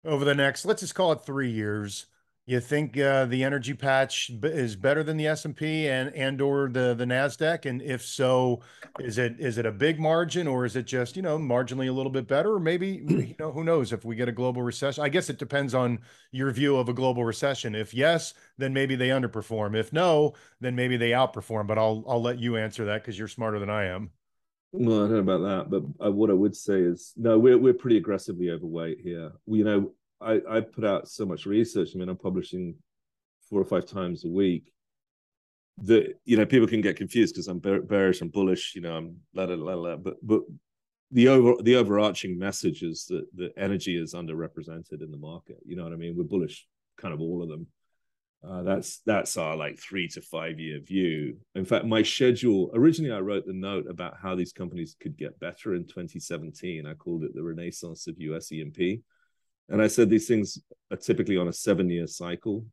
[0.05, 2.05] over the next, let's just call it three years,
[2.45, 6.93] you think uh, the energy patch is better than the S&P and and or the
[6.93, 8.61] the Nasdaq and if so
[9.01, 11.91] is it is it a big margin or is it just you know marginally a
[11.91, 15.03] little bit better or maybe you know who knows if we get a global recession
[15.03, 15.99] I guess it depends on
[16.32, 20.73] your view of a global recession if yes then maybe they underperform if no then
[20.73, 23.88] maybe they outperform but I'll I'll let you answer that cuz you're smarter than I
[23.88, 24.11] am
[24.78, 27.57] well, I don't know about that, but uh, what I would say is no, we're
[27.57, 29.32] we're pretty aggressively overweight here.
[29.45, 31.89] We, you know, I I put out so much research.
[31.93, 32.75] I mean, I'm publishing
[33.49, 34.71] four or five times a week.
[35.84, 38.73] That you know, people can get confused because I'm bearish and bullish.
[38.75, 39.95] You know, I'm la la la la.
[39.97, 40.41] But but
[41.11, 45.57] the over the overarching message is that the energy is underrepresented in the market.
[45.65, 46.15] You know what I mean?
[46.15, 46.67] We're bullish,
[46.97, 47.67] kind of all of them.
[48.44, 51.38] Uh, that's that's our like three to five year view.
[51.56, 55.40] In fact, my schedule originally I wrote the note about how these companies could get
[55.40, 56.86] better in 2017.
[56.86, 59.02] I called it the renaissance of US E&P,
[59.70, 60.60] and I said these things
[60.92, 62.66] are typically on a seven year cycle,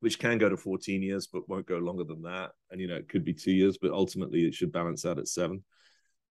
[0.00, 2.50] which can go to 14 years, but won't go longer than that.
[2.70, 5.28] And you know it could be two years, but ultimately it should balance out at
[5.28, 5.62] seven.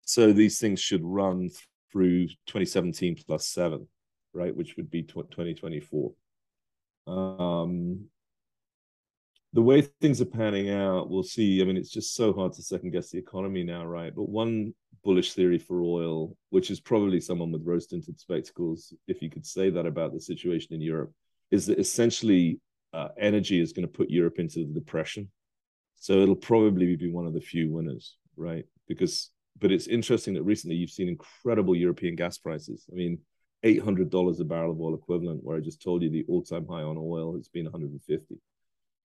[0.02, 1.52] So these things should run
[1.92, 3.88] through 2017 plus seven,
[4.34, 6.12] right, which would be 2024.
[7.08, 8.06] Um,
[9.54, 11.62] the way things are panning out, we'll see.
[11.62, 14.16] I mean, it's just so hard to second guess the economy now, right?
[14.16, 14.74] But one
[15.04, 19.45] bullish theory for oil, which is probably someone with rose tinted spectacles, if you could
[19.45, 21.12] say that about the situation in Europe,
[21.49, 22.60] is that essentially
[22.93, 25.30] uh, energy is going to put Europe into the depression.
[25.95, 28.66] So it'll probably be one of the few winners, right?
[28.88, 32.86] Because but it's interesting that recently you've seen incredible European gas prices.
[32.91, 33.20] I mean,
[33.64, 36.66] eight hundred dollars a barrel of oil equivalent, where I just told you the all-time
[36.68, 38.38] high on oil has been one hundred and fifty.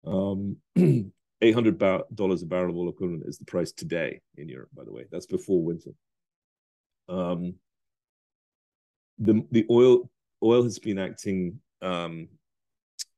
[0.05, 0.57] Um,
[1.41, 1.77] eight hundred
[2.13, 4.69] dollars a barrel of oil equivalent is the price today in Europe.
[4.75, 5.91] By the way, that's before winter.
[7.09, 7.55] Um,
[9.19, 10.09] the the oil
[10.43, 12.27] oil has been acting um,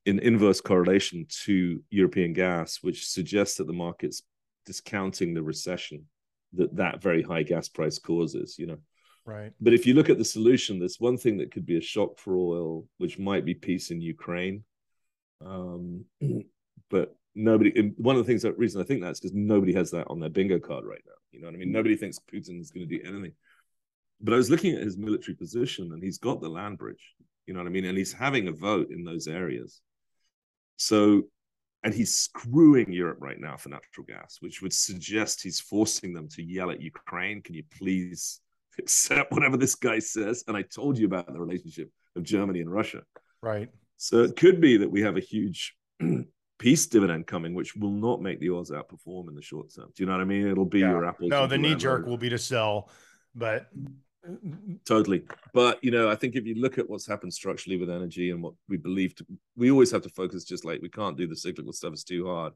[0.06, 4.24] in inverse correlation to European gas, which suggests that the market's
[4.66, 6.06] discounting the recession
[6.54, 8.56] that that very high gas price causes.
[8.58, 8.78] You know,
[9.26, 9.52] right?
[9.60, 12.18] But if you look at the solution, there's one thing that could be a shock
[12.20, 14.64] for oil, which might be peace in Ukraine.
[15.46, 16.06] Um,
[16.90, 17.94] but nobody.
[17.98, 20.30] One of the things that reason I think that's because nobody has that on their
[20.30, 21.14] bingo card right now.
[21.32, 21.70] You know what I mean?
[21.70, 21.74] Mm.
[21.74, 23.34] Nobody thinks Putin is going to do anything.
[24.20, 27.14] But I was looking at his military position, and he's got the land bridge.
[27.46, 27.86] You know what I mean?
[27.86, 29.82] And he's having a vote in those areas.
[30.78, 31.24] So,
[31.84, 36.28] and he's screwing Europe right now for natural gas, which would suggest he's forcing them
[36.30, 38.42] to yell at Ukraine, can you please
[38.80, 40.44] accept whatever this guy says?
[40.48, 43.04] And I told you about the relationship of Germany and Russia.
[43.42, 43.70] Right.
[43.98, 45.76] So it could be that we have a huge
[46.60, 49.92] peace dividend coming, which will not make the oils outperform in the short term.
[49.96, 50.48] Do you know what I mean?
[50.48, 50.92] It'll be yeah.
[50.92, 51.30] your apples.
[51.30, 52.90] No, the knee jerk will be to sell,
[53.36, 53.70] but
[54.86, 58.32] totally but you know i think if you look at what's happened structurally with energy
[58.32, 61.28] and what we believe to, we always have to focus just like we can't do
[61.28, 62.54] the cyclical stuff it's too hard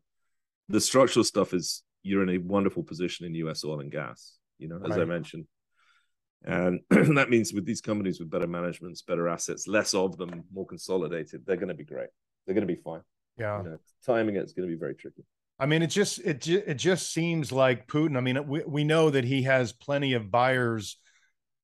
[0.68, 4.68] the structural stuff is you're in a wonderful position in us oil and gas you
[4.68, 5.02] know as right.
[5.02, 5.46] i mentioned
[6.44, 10.66] and that means with these companies with better managements better assets less of them more
[10.66, 12.10] consolidated they're going to be great
[12.46, 13.02] they're going to be fine
[13.42, 15.24] yeah you know, timing it's going to be very tricky
[15.60, 18.18] I mean, it just it it just seems like Putin.
[18.18, 20.98] I mean, we we know that he has plenty of buyers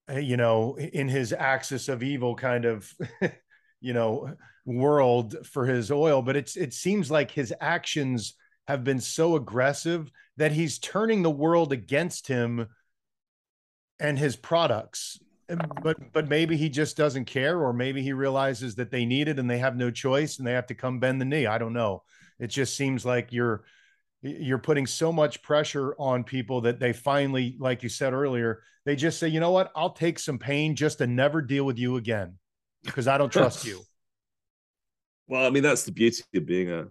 [0.09, 2.93] Eh, you know, in his axis of evil kind of,
[3.81, 4.33] you know,
[4.65, 6.21] world for his oil.
[6.21, 8.35] But it's it seems like his actions
[8.67, 12.67] have been so aggressive that he's turning the world against him
[13.99, 15.19] and his products.
[15.81, 19.39] But but maybe he just doesn't care, or maybe he realizes that they need it
[19.39, 21.45] and they have no choice and they have to come bend the knee.
[21.45, 22.03] I don't know.
[22.39, 23.63] It just seems like you're
[24.21, 28.95] you're putting so much pressure on people that they finally like you said earlier they
[28.95, 31.97] just say you know what i'll take some pain just to never deal with you
[31.97, 32.33] again
[32.83, 33.79] because i don't trust you
[35.27, 36.87] well i mean that's the beauty of being a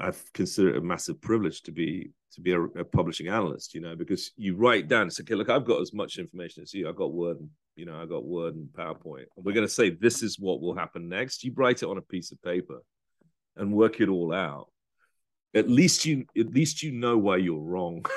[0.00, 3.80] i've considered it a massive privilege to be to be a, a publishing analyst you
[3.80, 6.88] know because you write down so okay look i've got as much information as you.
[6.88, 9.26] I've got word and you know i got word and powerpoint.
[9.36, 11.44] And we're going to say this is what will happen next.
[11.44, 12.82] You write it on a piece of paper
[13.56, 14.68] and work it all out.
[15.54, 18.04] At least you at least you know why you're wrong.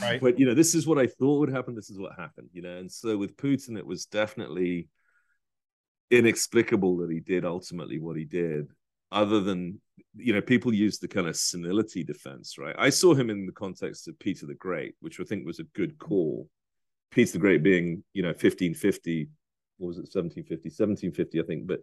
[0.00, 0.20] Right.
[0.20, 2.62] but you know this is what i thought would happen this is what happened you
[2.62, 2.76] know?
[2.76, 4.88] And so with putin it was definitely
[6.10, 8.68] inexplicable that he did ultimately what he did
[9.14, 9.80] other than
[10.16, 13.52] you know people use the kind of senility defense right i saw him in the
[13.52, 16.48] context of peter the great which i think was a good call
[17.10, 19.28] peter the great being you know 1550
[19.78, 21.80] what was it 1750 1750 i think but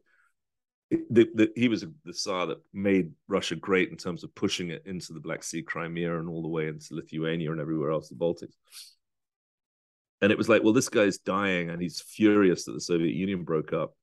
[1.10, 4.84] the, the, he was the Tsar that made Russia great in terms of pushing it
[4.86, 8.16] into the Black Sea, Crimea, and all the way into Lithuania and everywhere else, the
[8.16, 8.56] Baltics.
[10.22, 13.44] And it was like, well, this guy's dying, and he's furious that the Soviet Union
[13.44, 13.96] broke up.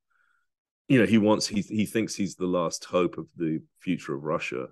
[0.89, 4.24] You know, he wants he he thinks he's the last hope of the future of
[4.24, 4.68] Russia,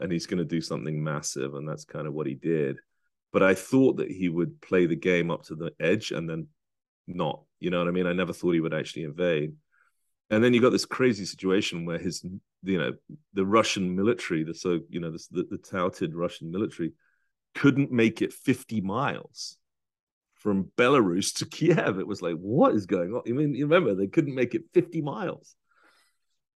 [0.00, 2.78] and he's going to do something massive, and that's kind of what he did.
[3.32, 6.48] But I thought that he would play the game up to the edge and then
[7.06, 7.42] not.
[7.60, 8.06] You know what I mean?
[8.06, 9.54] I never thought he would actually invade
[10.32, 12.24] and then you got this crazy situation where his
[12.64, 12.92] you know
[13.34, 16.92] the russian military the so you know the, the, the touted russian military
[17.54, 19.58] couldn't make it 50 miles
[20.42, 21.98] from belarus to kiev.
[21.98, 23.22] It was like what is going on?
[23.26, 25.54] I mean you remember they couldn't make it 50 miles.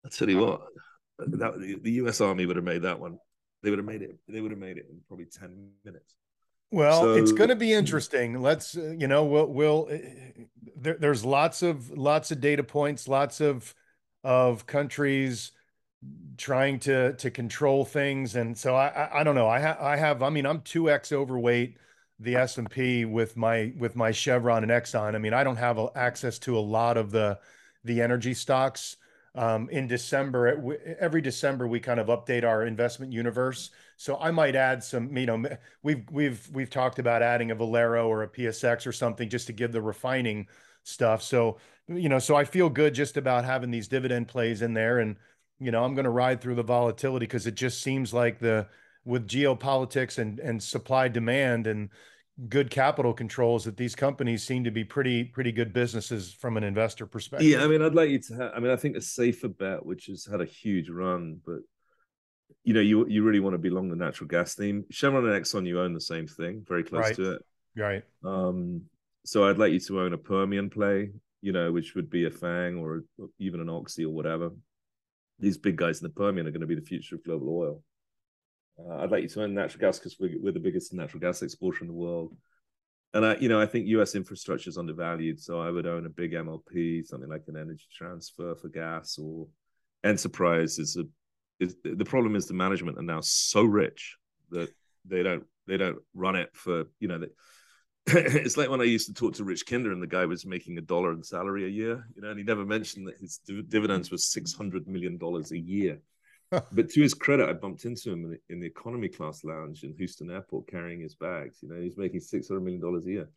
[0.04, 0.62] I tell you what
[1.18, 3.18] that, the, the us army would have made that one.
[3.62, 6.14] They would have made it they would have made it in probably 10 minutes.
[6.70, 8.40] Well, so, it's going to be interesting.
[8.40, 9.98] Let's, uh, you know, we'll, we'll uh,
[10.74, 13.74] there, there's lots of lots of data points, lots of
[14.24, 15.52] of countries
[16.38, 19.48] trying to to control things, and so I I, I don't know.
[19.48, 21.76] I have I have I mean I'm two x overweight
[22.22, 25.14] the S and P with my with my Chevron and Exxon.
[25.14, 27.38] I mean I don't have access to a lot of the
[27.84, 28.96] the energy stocks
[29.34, 30.76] um, in December.
[31.00, 33.70] Every December, we kind of update our investment universe.
[33.96, 35.16] So I might add some.
[35.16, 35.44] You know,
[35.82, 39.52] we've we've we've talked about adding a Valero or a PSX or something just to
[39.52, 40.48] give the refining
[40.84, 41.22] stuff.
[41.22, 41.58] So
[41.88, 45.16] you know, so I feel good just about having these dividend plays in there, and
[45.58, 48.66] you know, I'm going to ride through the volatility because it just seems like the
[49.04, 51.88] with geopolitics and and supply demand and
[52.48, 56.64] good capital controls that these companies seem to be pretty pretty good businesses from an
[56.64, 57.48] investor perspective.
[57.48, 58.34] Yeah, I mean, I'd like you to.
[58.34, 61.60] Have, I mean, I think a safer bet, which has had a huge run, but
[62.64, 64.84] you know, you you really want to be long the natural gas theme.
[64.90, 67.16] Chevron and Exxon, you own the same thing, very close right.
[67.16, 67.42] to it.
[67.76, 68.04] Right.
[68.24, 68.82] Um,
[69.24, 71.10] so I'd like you to own a Permian play,
[71.40, 73.04] you know, which would be a Fang or
[73.38, 74.50] even an Oxy or whatever.
[75.38, 77.82] These big guys in the Permian are going to be the future of global oil.
[78.78, 81.42] Uh, I'd like you to own natural gas because we're, we're the biggest natural gas
[81.42, 82.34] exporter in the world.
[83.14, 84.14] And I, you know, I think U.S.
[84.14, 88.54] infrastructure is undervalued, so I would own a big MLP, something like an Energy Transfer
[88.54, 89.48] for gas, or
[90.02, 91.04] Enterprise is a.
[91.60, 94.16] Is, the problem is the management are now so rich
[94.50, 94.68] that
[95.04, 97.18] they don't they don't run it for you know.
[97.18, 97.26] They,
[98.06, 100.78] it's like when I used to talk to Rich Kinder and the guy was making
[100.78, 103.38] a dollar in salary a year, you know, and he never mentioned that his
[103.68, 106.00] dividends was six hundred million dollars a year.
[106.72, 109.84] but to his credit, I bumped into him in the, in the, economy class lounge
[109.84, 111.58] in Houston Airport carrying his bags.
[111.62, 113.28] You know, he's making six hundred million dollars a year.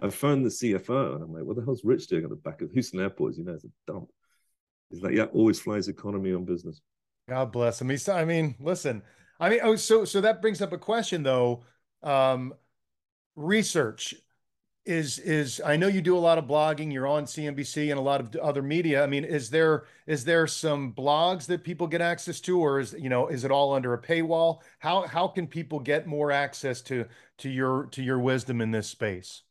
[0.00, 2.62] I phoned the CFO and I'm like, "What the hell's Rich doing at the back
[2.62, 3.36] of Houston Airport?
[3.36, 4.08] You know, it's a dump."
[4.90, 6.80] He's like, "Yeah, always flies economy on business."
[7.28, 7.90] God bless him.
[7.90, 9.02] He's, I mean, listen,
[9.38, 11.64] I mean, oh, so so that brings up a question though.
[12.02, 12.54] Um,
[13.36, 14.14] research
[14.86, 16.92] is is I know you do a lot of blogging.
[16.92, 19.02] You're on CNBC and a lot of other media.
[19.02, 22.94] I mean, is there is there some blogs that people get access to, or is
[22.98, 24.60] you know is it all under a paywall?
[24.78, 27.06] How how can people get more access to
[27.38, 29.42] to your to your wisdom in this space?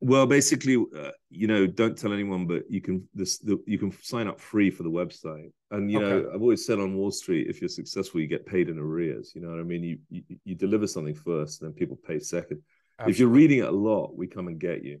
[0.00, 3.90] Well, basically, uh, you know, don't tell anyone, but you can this the, you can
[4.02, 5.50] sign up free for the website.
[5.70, 6.08] And you okay.
[6.08, 9.32] know, I've always said on Wall Street, if you're successful, you get paid in arrears.
[9.34, 9.82] You know what I mean?
[9.82, 12.60] You you, you deliver something first, then people pay second.
[12.98, 13.12] Absolutely.
[13.12, 15.00] If you're reading it a lot, we come and get you.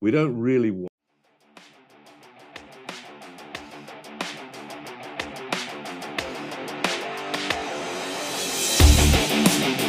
[0.00, 0.88] We don't really want.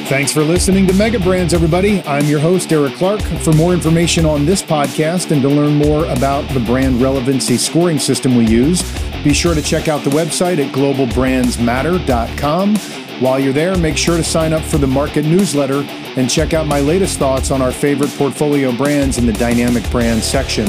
[0.07, 2.01] Thanks for listening to Mega Brands, everybody.
[2.03, 3.21] I'm your host, Eric Clark.
[3.21, 7.97] For more information on this podcast and to learn more about the brand relevancy scoring
[7.97, 8.83] system we use,
[9.23, 13.04] be sure to check out the website at globalbrandsmatter.com.
[13.19, 15.83] While you're there, make sure to sign up for the market newsletter
[16.17, 20.25] and check out my latest thoughts on our favorite portfolio brands in the Dynamic Brands
[20.25, 20.65] section.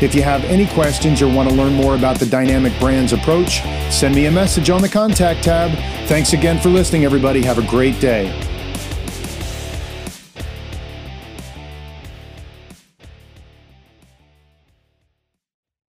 [0.00, 3.60] If you have any questions or want to learn more about the Dynamic Brands approach,
[3.92, 5.70] send me a message on the contact tab.
[6.08, 7.42] Thanks again for listening, everybody.
[7.42, 8.49] Have a great day.